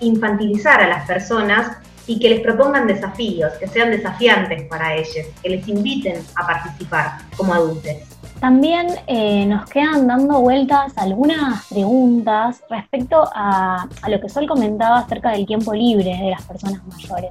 infantilizar 0.00 0.80
a 0.80 0.88
las 0.88 1.06
personas 1.06 1.78
y 2.06 2.20
que 2.20 2.30
les 2.30 2.40
propongan 2.40 2.86
desafíos, 2.86 3.52
que 3.54 3.66
sean 3.66 3.90
desafiantes 3.90 4.62
para 4.64 4.94
ellos, 4.94 5.26
que 5.42 5.48
les 5.48 5.66
inviten 5.66 6.22
a 6.36 6.46
participar 6.46 7.18
como 7.36 7.54
adultos. 7.54 8.15
También 8.40 8.88
eh, 9.06 9.46
nos 9.46 9.68
quedan 9.70 10.06
dando 10.06 10.40
vueltas 10.40 10.92
algunas 10.96 11.66
preguntas 11.66 12.62
respecto 12.68 13.28
a, 13.34 13.88
lo 14.08 14.20
que 14.20 14.28
Sol 14.28 14.46
comentaba 14.46 14.98
acerca 14.98 15.30
del 15.30 15.46
tiempo 15.46 15.72
libre 15.72 16.16
de 16.16 16.30
las 16.30 16.42
personas 16.42 16.82
mayores 16.86 17.30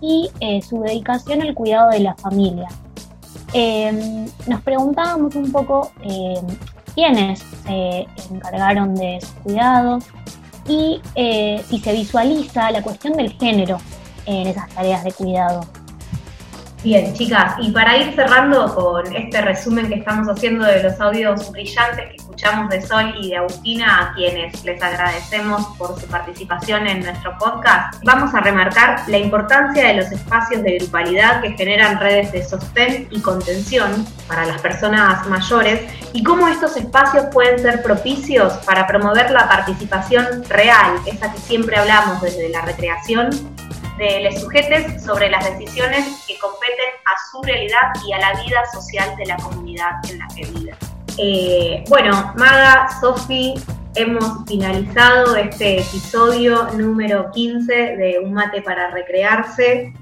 y 0.00 0.28
eh, 0.40 0.60
su 0.62 0.80
dedicación 0.80 1.42
al 1.42 1.54
cuidado 1.54 1.90
de 1.90 2.00
la 2.00 2.14
familia. 2.14 2.68
Em, 3.52 4.26
nos 4.46 4.60
preguntábamos 4.62 5.34
un 5.34 5.50
poco 5.52 5.90
em, 6.02 6.44
quiénes 6.94 7.40
se 7.64 8.06
encargaron 8.32 8.94
de 8.94 9.20
su 9.20 9.34
cuidado 9.42 9.98
y 10.68 11.00
eh, 11.14 11.62
si 11.68 11.78
se 11.78 11.92
visualiza 11.92 12.70
la 12.70 12.82
cuestión 12.82 13.14
del 13.14 13.32
género 13.32 13.78
en 14.26 14.48
esas 14.48 14.68
tareas 14.70 15.04
de 15.04 15.12
cuidado. 15.12 15.60
Bien, 16.82 17.12
chicas, 17.12 17.56
y 17.60 17.72
para 17.72 17.94
ir 17.98 18.14
cerrando 18.14 18.74
con 18.74 19.14
este 19.14 19.42
resumen 19.42 19.88
que 19.88 19.96
estamos 19.96 20.26
haciendo 20.28 20.64
de 20.64 20.82
los 20.82 20.98
audios 20.98 21.52
brillantes 21.52 22.08
que 22.08 22.16
escuchamos 22.16 22.70
de 22.70 22.80
Sol 22.80 23.14
y 23.20 23.28
de 23.28 23.36
Agustina, 23.36 24.00
a 24.00 24.14
quienes 24.14 24.64
les 24.64 24.82
agradecemos 24.82 25.66
por 25.76 26.00
su 26.00 26.06
participación 26.06 26.86
en 26.86 27.00
nuestro 27.00 27.36
podcast, 27.36 28.02
vamos 28.02 28.34
a 28.34 28.40
remarcar 28.40 29.06
la 29.08 29.18
importancia 29.18 29.88
de 29.88 29.94
los 29.96 30.10
espacios 30.10 30.62
de 30.62 30.78
grupalidad 30.78 31.42
que 31.42 31.50
generan 31.50 32.00
redes 32.00 32.32
de 32.32 32.42
sostén 32.42 33.08
y 33.10 33.20
contención 33.20 34.06
para 34.26 34.46
las 34.46 34.58
personas 34.62 35.26
mayores 35.26 35.82
y 36.14 36.22
cómo 36.22 36.48
estos 36.48 36.78
espacios 36.78 37.26
pueden 37.30 37.58
ser 37.58 37.82
propicios 37.82 38.54
para 38.64 38.86
promover 38.86 39.30
la 39.32 39.46
participación 39.46 40.44
real, 40.48 40.94
esa 41.04 41.30
que 41.30 41.38
siempre 41.40 41.76
hablamos 41.76 42.22
desde 42.22 42.48
la 42.48 42.62
recreación 42.62 43.28
de 44.00 44.22
los 44.22 44.40
sujetos 44.40 45.02
sobre 45.02 45.28
las 45.28 45.44
decisiones 45.44 46.24
que 46.26 46.38
competen 46.38 46.86
a 47.04 47.30
su 47.30 47.42
realidad 47.42 47.92
y 48.06 48.12
a 48.14 48.18
la 48.18 48.42
vida 48.42 48.64
social 48.72 49.14
de 49.16 49.26
la 49.26 49.36
comunidad 49.36 49.90
en 50.10 50.18
la 50.18 50.26
que 50.34 50.46
viven. 50.46 50.74
Eh, 51.18 51.84
bueno, 51.86 52.32
Maga, 52.34 52.88
Sofi, 52.98 53.54
hemos 53.94 54.24
finalizado 54.46 55.36
este 55.36 55.80
episodio 55.80 56.68
número 56.78 57.30
15 57.30 57.72
de 57.74 58.18
Un 58.24 58.32
mate 58.32 58.62
para 58.62 58.90
recrearse. 58.90 59.92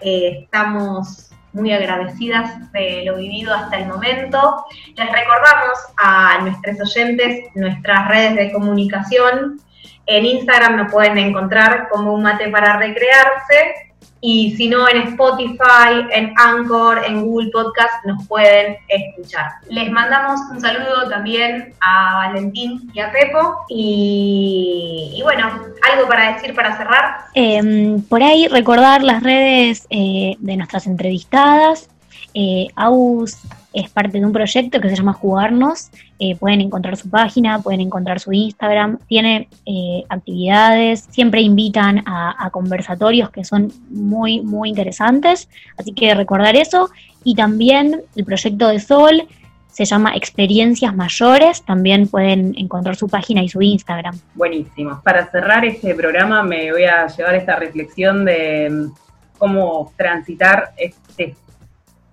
Eh, 0.00 0.44
estamos 0.44 1.30
muy 1.52 1.70
agradecidas 1.70 2.72
de 2.72 3.02
lo 3.04 3.16
vivido 3.16 3.52
hasta 3.52 3.76
el 3.76 3.88
momento. 3.88 4.64
Les 4.96 5.12
recordamos 5.12 5.78
a 5.98 6.38
nuestros 6.40 6.80
oyentes 6.80 7.44
nuestras 7.54 8.08
redes 8.08 8.36
de 8.36 8.52
comunicación 8.52 9.60
en 10.06 10.24
Instagram 10.24 10.76
nos 10.76 10.92
pueden 10.92 11.18
encontrar 11.18 11.88
como 11.90 12.14
un 12.14 12.22
mate 12.22 12.48
para 12.48 12.78
recrearse 12.78 13.88
y 14.20 14.56
si 14.56 14.68
no 14.68 14.88
en 14.88 15.02
Spotify, 15.08 16.06
en 16.12 16.32
Anchor, 16.36 17.04
en 17.06 17.22
Google 17.22 17.50
Podcast 17.52 18.04
nos 18.04 18.26
pueden 18.26 18.76
escuchar. 18.88 19.46
Les 19.70 19.90
mandamos 19.92 20.40
un 20.50 20.60
saludo 20.60 21.08
también 21.08 21.72
a 21.80 22.28
Valentín 22.28 22.90
y 22.92 23.00
a 23.00 23.12
Pepo 23.12 23.64
y, 23.68 25.20
bueno, 25.22 25.46
algo 25.92 26.08
para 26.08 26.34
decir 26.34 26.54
para 26.54 26.76
cerrar. 26.76 27.18
Em, 27.34 28.02
por 28.02 28.22
ahí 28.22 28.48
recordar 28.48 29.02
las 29.04 29.22
redes 29.22 29.86
eh, 29.90 30.34
de 30.38 30.56
nuestras 30.56 30.86
entrevistadas. 30.86 31.88
Eh, 32.34 32.66
Aus 32.74 33.38
es 33.72 33.88
parte 33.90 34.18
de 34.18 34.26
un 34.26 34.32
proyecto 34.32 34.80
que 34.80 34.88
se 34.88 34.96
llama 34.96 35.12
Jugarnos. 35.12 35.90
Eh, 36.20 36.34
pueden 36.34 36.60
encontrar 36.60 36.96
su 36.96 37.08
página, 37.08 37.60
pueden 37.60 37.80
encontrar 37.80 38.18
su 38.18 38.32
Instagram. 38.32 38.98
Tiene 39.06 39.48
eh, 39.66 40.04
actividades, 40.08 41.06
siempre 41.10 41.40
invitan 41.42 42.02
a, 42.06 42.50
conversatorios 42.50 43.30
que 43.30 43.44
son 43.44 43.70
muy, 43.88 44.40
muy 44.40 44.70
interesantes. 44.70 45.48
Así 45.76 45.92
que 45.92 46.14
recordar 46.14 46.56
eso. 46.56 46.90
Y 47.22 47.34
también 47.34 48.02
el 48.16 48.24
proyecto 48.24 48.68
de 48.68 48.80
Sol 48.80 49.28
se 49.68 49.84
llama 49.84 50.16
Experiencias 50.16 50.94
Mayores. 50.94 51.62
También 51.62 52.08
pueden 52.08 52.54
encontrar 52.58 52.96
su 52.96 53.08
página 53.08 53.42
y 53.42 53.48
su 53.48 53.62
Instagram. 53.62 54.18
Buenísimo. 54.34 55.00
Para 55.04 55.30
cerrar 55.30 55.64
este 55.64 55.94
programa 55.94 56.42
me 56.42 56.72
voy 56.72 56.84
a 56.84 57.06
llevar 57.06 57.36
esta 57.36 57.54
reflexión 57.56 58.24
de 58.24 58.68
mm, 58.70 59.38
cómo 59.38 59.92
transitar 59.96 60.72
este 60.76 61.36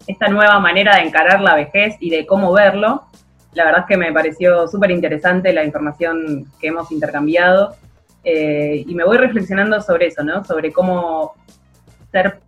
esta 0.07 0.27
nueva 0.27 0.59
manera 0.59 0.97
de 0.97 1.03
encarar 1.03 1.41
la 1.41 1.55
vejez 1.55 1.95
y 1.99 2.11
de 2.11 2.27
cómo 2.27 2.53
verlo. 2.53 3.05
La 3.55 3.65
verdad 3.65 3.81
es 3.81 3.87
que 3.87 3.97
me 3.97 4.13
pareció 4.13 4.67
súper 4.67 4.91
interesante 4.91 5.51
la 5.53 5.63
información 5.63 6.45
que 6.59 6.67
hemos 6.67 6.91
intercambiado 6.91 7.75
eh, 8.23 8.83
y 8.85 8.93
me 8.93 9.03
voy 9.03 9.17
reflexionando 9.17 9.81
sobre 9.81 10.07
eso, 10.07 10.23
¿no? 10.23 10.43
Sobre 10.43 10.71
cómo 10.71 11.33
ser 12.11 12.39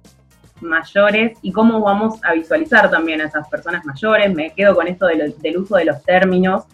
mayores 0.61 1.37
y 1.41 1.51
cómo 1.51 1.81
vamos 1.81 2.19
a 2.23 2.33
visualizar 2.33 2.91
también 2.91 3.21
a 3.21 3.25
esas 3.25 3.47
personas 3.47 3.85
mayores. 3.85 4.33
Me 4.33 4.51
quedo 4.51 4.75
con 4.75 4.87
esto 4.87 5.07
del 5.07 5.57
uso 5.57 5.77
de 5.77 5.85
los 5.85 6.03
términos, 6.03 6.65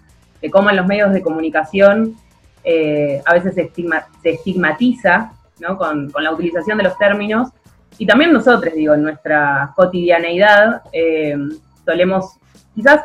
de 0.41 0.49
cómo 0.49 0.69
en 0.69 0.77
los 0.77 0.87
medios 0.87 1.13
de 1.13 1.21
comunicación 1.21 2.15
eh, 2.63 3.21
a 3.25 3.33
veces 3.33 3.55
se, 3.55 3.71
estigmatiza 4.23 5.33
¿no? 5.59 5.77
con, 5.77 6.09
con, 6.11 6.23
la 6.23 6.31
utilización 6.31 6.77
de 6.77 6.85
los 6.85 6.97
términos 6.97 7.49
y 7.97 8.05
también 8.05 8.33
nosotros, 8.33 8.73
digo, 8.73 8.93
en 8.93 9.03
nuestra 9.03 9.71
cotidianeidad 9.75 10.81
eh, 10.91 11.37
solemos, 11.85 12.37
quizás 12.73 13.01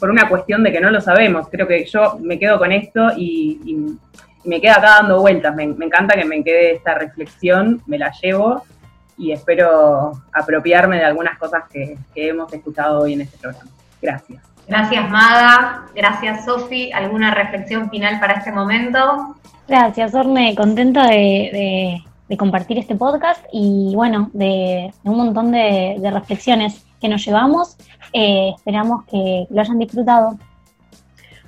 por 0.00 0.10
una 0.10 0.28
cuestión 0.28 0.64
de 0.64 0.72
que 0.72 0.80
no 0.80 0.90
lo 0.90 1.00
sabemos, 1.00 1.48
creo 1.48 1.68
que 1.68 1.84
yo 1.84 2.18
me 2.20 2.38
quedo 2.38 2.58
con 2.58 2.72
esto 2.72 3.10
y, 3.16 3.76
me 4.42 4.58
queda 4.58 4.76
acá 4.76 4.88
dando 5.00 5.20
vueltas. 5.20 5.54
Me, 5.54 5.64
encanta 5.64 6.16
que 6.16 6.24
me 6.24 6.42
quede 6.42 6.72
esta 6.72 6.94
reflexión, 6.94 7.82
me 7.86 7.98
la 7.98 8.10
llevo 8.22 8.64
y 9.18 9.32
espero 9.32 10.12
apropiarme 10.32 10.96
de 10.96 11.04
algunas 11.04 11.38
cosas 11.38 11.64
que, 11.70 11.98
hemos 12.14 12.50
escuchado 12.50 13.00
hoy 13.00 13.12
en 13.12 13.20
este 13.20 13.36
programa. 13.36 13.70
Gracias. 14.00 14.42
Gracias, 14.66 15.10
Maga. 15.10 15.82
Gracias, 15.94 16.46
Sofi. 16.46 16.90
¿Alguna 16.90 17.34
reflexión 17.34 17.90
final 17.90 18.18
para 18.18 18.34
este 18.34 18.50
momento? 18.50 19.36
Gracias, 19.68 20.14
Orne. 20.14 20.54
Contenta 20.56 21.06
de 21.08 22.02
de 22.30 22.36
compartir 22.36 22.78
este 22.78 22.94
podcast 22.94 23.44
y 23.52 23.92
bueno, 23.96 24.30
de, 24.32 24.94
un 25.02 25.16
montón 25.16 25.50
de, 25.50 25.96
reflexiones 26.12 26.86
que 27.00 27.08
nos 27.08 27.24
llevamos. 27.24 27.76
Eh, 28.12 28.52
esperamos 28.56 29.04
que 29.04 29.46
lo 29.50 29.60
hayan 29.60 29.78
disfrutado. 29.78 30.38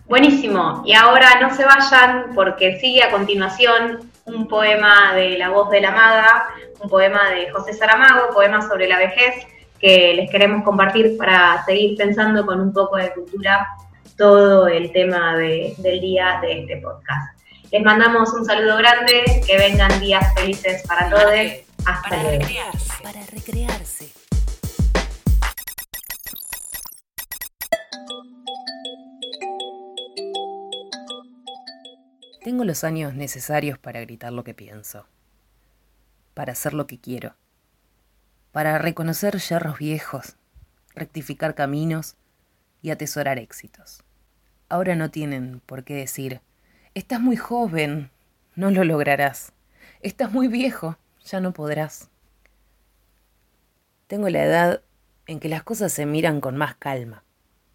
Buenísimo. 0.09 0.83
Y 0.85 0.95
ahora 0.95 1.41
no 1.41 1.55
se 1.55 1.65
vayan 1.65 2.33
porque 2.35 2.79
sigue 2.79 3.03
a 3.03 3.11
continuación 3.11 4.11
un 4.25 4.47
poema 4.47 5.15
de 5.15 5.39
La 5.39 5.51
voz 5.51 5.71
de 5.71 5.81
la 5.81 5.89
amada, 5.89 6.49
un 6.81 6.89
poema 6.89 7.31
de 7.31 7.51
José 7.51 7.73
Saramago, 7.73 8.33
poema 8.33 8.61
sobre 8.63 8.89
la 8.89 8.99
vejez, 8.99 9.47
que 9.81 10.15
les 10.15 10.31
queremos 10.31 10.65
compartir 10.65 11.17
para 11.17 11.65
seguir 11.65 11.97
pensando 11.97 12.47
con 12.47 12.61
un 12.61 12.73
poco 12.73 12.97
de 12.97 13.13
cultura 13.13 13.67
todo 14.17 14.69
el 14.69 14.93
tema 14.93 15.37
del 15.37 16.01
día 16.01 16.39
de 16.41 16.61
este 16.61 16.77
podcast. 16.77 17.37
Les 17.73 17.83
mandamos 17.83 18.33
un 18.35 18.45
saludo 18.45 18.77
grande, 18.77 19.43
que 19.47 19.57
vengan 19.57 19.99
días 19.99 20.33
felices 20.35 20.83
para 20.87 21.09
todos. 21.09 21.33
Hasta 21.85 22.09
para 22.09 22.23
luego. 22.23 22.39
Recrearse, 22.45 23.03
para 23.03 23.21
recrearse. 23.27 24.22
Tengo 32.43 32.65
los 32.65 32.83
años 32.83 33.15
necesarios 33.15 33.79
para 33.79 34.01
gritar 34.01 34.33
lo 34.33 34.43
que 34.43 34.53
pienso, 34.53 35.07
para 36.35 36.53
hacer 36.53 36.75
lo 36.75 36.89
que 36.89 36.99
quiero, 36.99 37.37
para 38.51 38.79
reconocer 38.79 39.39
yerros 39.39 39.79
viejos, 39.79 40.35
rectificar 40.93 41.55
caminos 41.55 42.17
y 42.83 42.91
atesorar 42.91 43.39
éxitos. 43.39 44.03
Ahora 44.69 44.97
no 44.97 45.09
tienen 45.13 45.61
por 45.67 45.85
qué 45.85 45.95
decir, 45.95 46.41
estás 46.95 47.21
muy 47.21 47.37
joven, 47.37 48.11
no 48.57 48.73
lo 48.73 48.83
lograrás, 48.83 49.53
estás 50.01 50.33
muy 50.33 50.49
viejo, 50.49 50.99
ya 51.25 51.39
no 51.39 51.53
podrás. 51.53 52.11
Tengo 54.09 54.29
la 54.29 54.43
edad 54.43 54.83
en 55.29 55.39
que 55.39 55.49
las 55.49 55.63
cosas 55.63 55.93
se 55.93 56.07
miran 56.07 56.41
con 56.41 56.57
más 56.57 56.75
calma, 56.75 57.23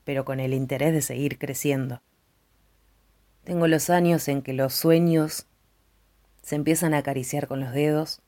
pero 0.04 0.26
con 0.26 0.42
el 0.42 0.54
interés 0.54 0.92
de 0.92 1.02
seguir 1.02 1.40
creciendo. 1.40 2.02
Tengo 3.48 3.70
los 3.70 3.90
años 3.90 4.28
en 4.28 4.42
que 4.42 4.52
los 4.52 4.74
sueños 4.74 5.48
se 6.42 6.56
empiezan 6.56 6.94
a 6.94 6.98
acariciar 6.98 7.48
con 7.48 7.62
los 7.62 7.72
dedos, 7.72 8.20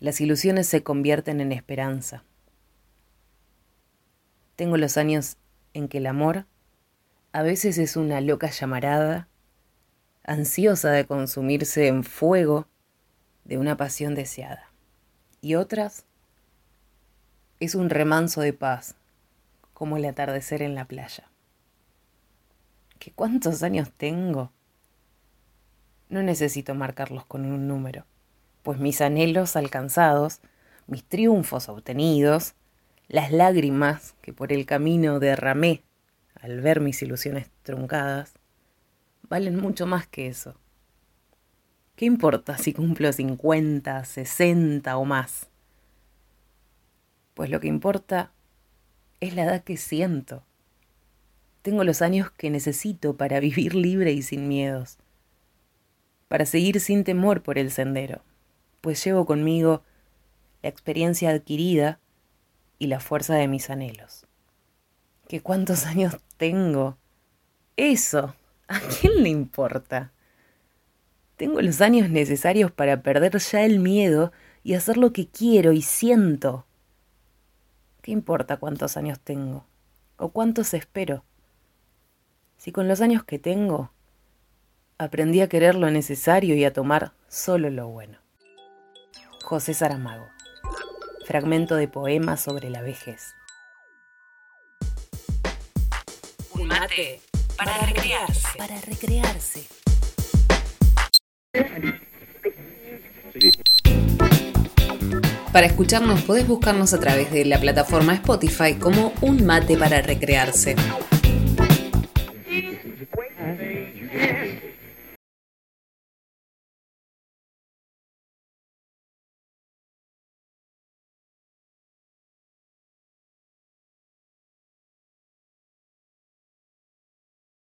las 0.00 0.20
ilusiones 0.20 0.66
se 0.66 0.82
convierten 0.82 1.40
en 1.40 1.52
esperanza. 1.52 2.24
Tengo 4.56 4.76
los 4.76 4.96
años 4.96 5.36
en 5.72 5.86
que 5.86 5.98
el 5.98 6.06
amor 6.08 6.46
a 7.30 7.42
veces 7.42 7.78
es 7.78 7.94
una 7.94 8.20
loca 8.20 8.50
llamarada, 8.50 9.28
ansiosa 10.24 10.90
de 10.90 11.06
consumirse 11.06 11.86
en 11.86 12.02
fuego 12.02 12.66
de 13.44 13.56
una 13.56 13.76
pasión 13.76 14.16
deseada. 14.16 14.72
Y 15.40 15.54
otras 15.54 16.06
es 17.60 17.76
un 17.76 17.88
remanso 17.88 18.40
de 18.40 18.52
paz, 18.52 18.96
como 19.74 19.96
el 19.96 20.04
atardecer 20.06 20.60
en 20.62 20.74
la 20.74 20.86
playa. 20.86 21.30
¿Qué 22.98 23.12
cuántos 23.12 23.62
años 23.62 23.90
tengo? 23.96 24.52
No 26.08 26.22
necesito 26.22 26.74
marcarlos 26.74 27.24
con 27.26 27.44
un 27.44 27.68
número, 27.68 28.06
pues 28.62 28.78
mis 28.78 29.00
anhelos 29.00 29.56
alcanzados, 29.56 30.40
mis 30.86 31.04
triunfos 31.04 31.68
obtenidos, 31.68 32.54
las 33.08 33.30
lágrimas 33.30 34.14
que 34.22 34.32
por 34.32 34.52
el 34.52 34.66
camino 34.66 35.20
derramé 35.20 35.82
al 36.40 36.60
ver 36.60 36.80
mis 36.80 37.02
ilusiones 37.02 37.50
truncadas, 37.62 38.34
valen 39.22 39.56
mucho 39.60 39.86
más 39.86 40.06
que 40.06 40.28
eso. 40.28 40.54
¿Qué 41.96 42.04
importa 42.04 42.56
si 42.58 42.72
cumplo 42.72 43.12
50, 43.12 44.04
60 44.04 44.96
o 44.96 45.04
más? 45.04 45.48
Pues 47.34 47.50
lo 47.50 47.60
que 47.60 47.68
importa 47.68 48.32
es 49.20 49.34
la 49.34 49.44
edad 49.44 49.64
que 49.64 49.76
siento. 49.76 50.44
Tengo 51.68 51.84
los 51.84 52.00
años 52.00 52.30
que 52.30 52.48
necesito 52.48 53.18
para 53.18 53.40
vivir 53.40 53.74
libre 53.74 54.12
y 54.12 54.22
sin 54.22 54.48
miedos, 54.48 54.96
para 56.26 56.46
seguir 56.46 56.80
sin 56.80 57.04
temor 57.04 57.42
por 57.42 57.58
el 57.58 57.70
sendero, 57.70 58.22
pues 58.80 59.04
llevo 59.04 59.26
conmigo 59.26 59.82
la 60.62 60.70
experiencia 60.70 61.28
adquirida 61.28 62.00
y 62.78 62.86
la 62.86 63.00
fuerza 63.00 63.34
de 63.34 63.48
mis 63.48 63.68
anhelos. 63.68 64.26
¿Qué 65.28 65.42
cuántos 65.42 65.84
años 65.84 66.16
tengo? 66.38 66.96
Eso, 67.76 68.34
¿a 68.66 68.80
quién 68.80 69.22
le 69.22 69.28
importa? 69.28 70.10
Tengo 71.36 71.60
los 71.60 71.82
años 71.82 72.08
necesarios 72.08 72.72
para 72.72 73.02
perder 73.02 73.36
ya 73.36 73.66
el 73.66 73.78
miedo 73.78 74.32
y 74.64 74.72
hacer 74.72 74.96
lo 74.96 75.12
que 75.12 75.28
quiero 75.28 75.72
y 75.72 75.82
siento. 75.82 76.64
¿Qué 78.00 78.10
importa 78.10 78.56
cuántos 78.56 78.96
años 78.96 79.20
tengo? 79.20 79.66
¿O 80.16 80.30
cuántos 80.30 80.72
espero? 80.72 81.24
Si 82.58 82.72
con 82.72 82.88
los 82.88 83.00
años 83.00 83.22
que 83.22 83.38
tengo 83.38 83.92
aprendí 84.98 85.40
a 85.40 85.48
querer 85.48 85.76
lo 85.76 85.92
necesario 85.92 86.56
y 86.56 86.64
a 86.64 86.72
tomar 86.72 87.12
solo 87.28 87.70
lo 87.70 87.86
bueno. 87.86 88.18
José 89.44 89.74
Saramago. 89.74 90.26
Fragmento 91.24 91.76
de 91.76 91.86
poema 91.86 92.36
sobre 92.36 92.68
la 92.68 92.82
vejez. 92.82 93.34
Un 96.50 96.66
mate 96.66 97.20
para 97.56 97.78
recrearse. 97.78 98.58
Para 98.58 98.80
recrearse. 98.80 99.64
Para 105.52 105.66
escucharnos 105.66 106.22
podés 106.22 106.46
buscarnos 106.48 106.92
a 106.92 106.98
través 106.98 107.30
de 107.30 107.44
la 107.44 107.60
plataforma 107.60 108.14
Spotify 108.14 108.74
como 108.74 109.12
Un 109.20 109.46
mate 109.46 109.76
para 109.76 110.02
recrearse. 110.02 110.74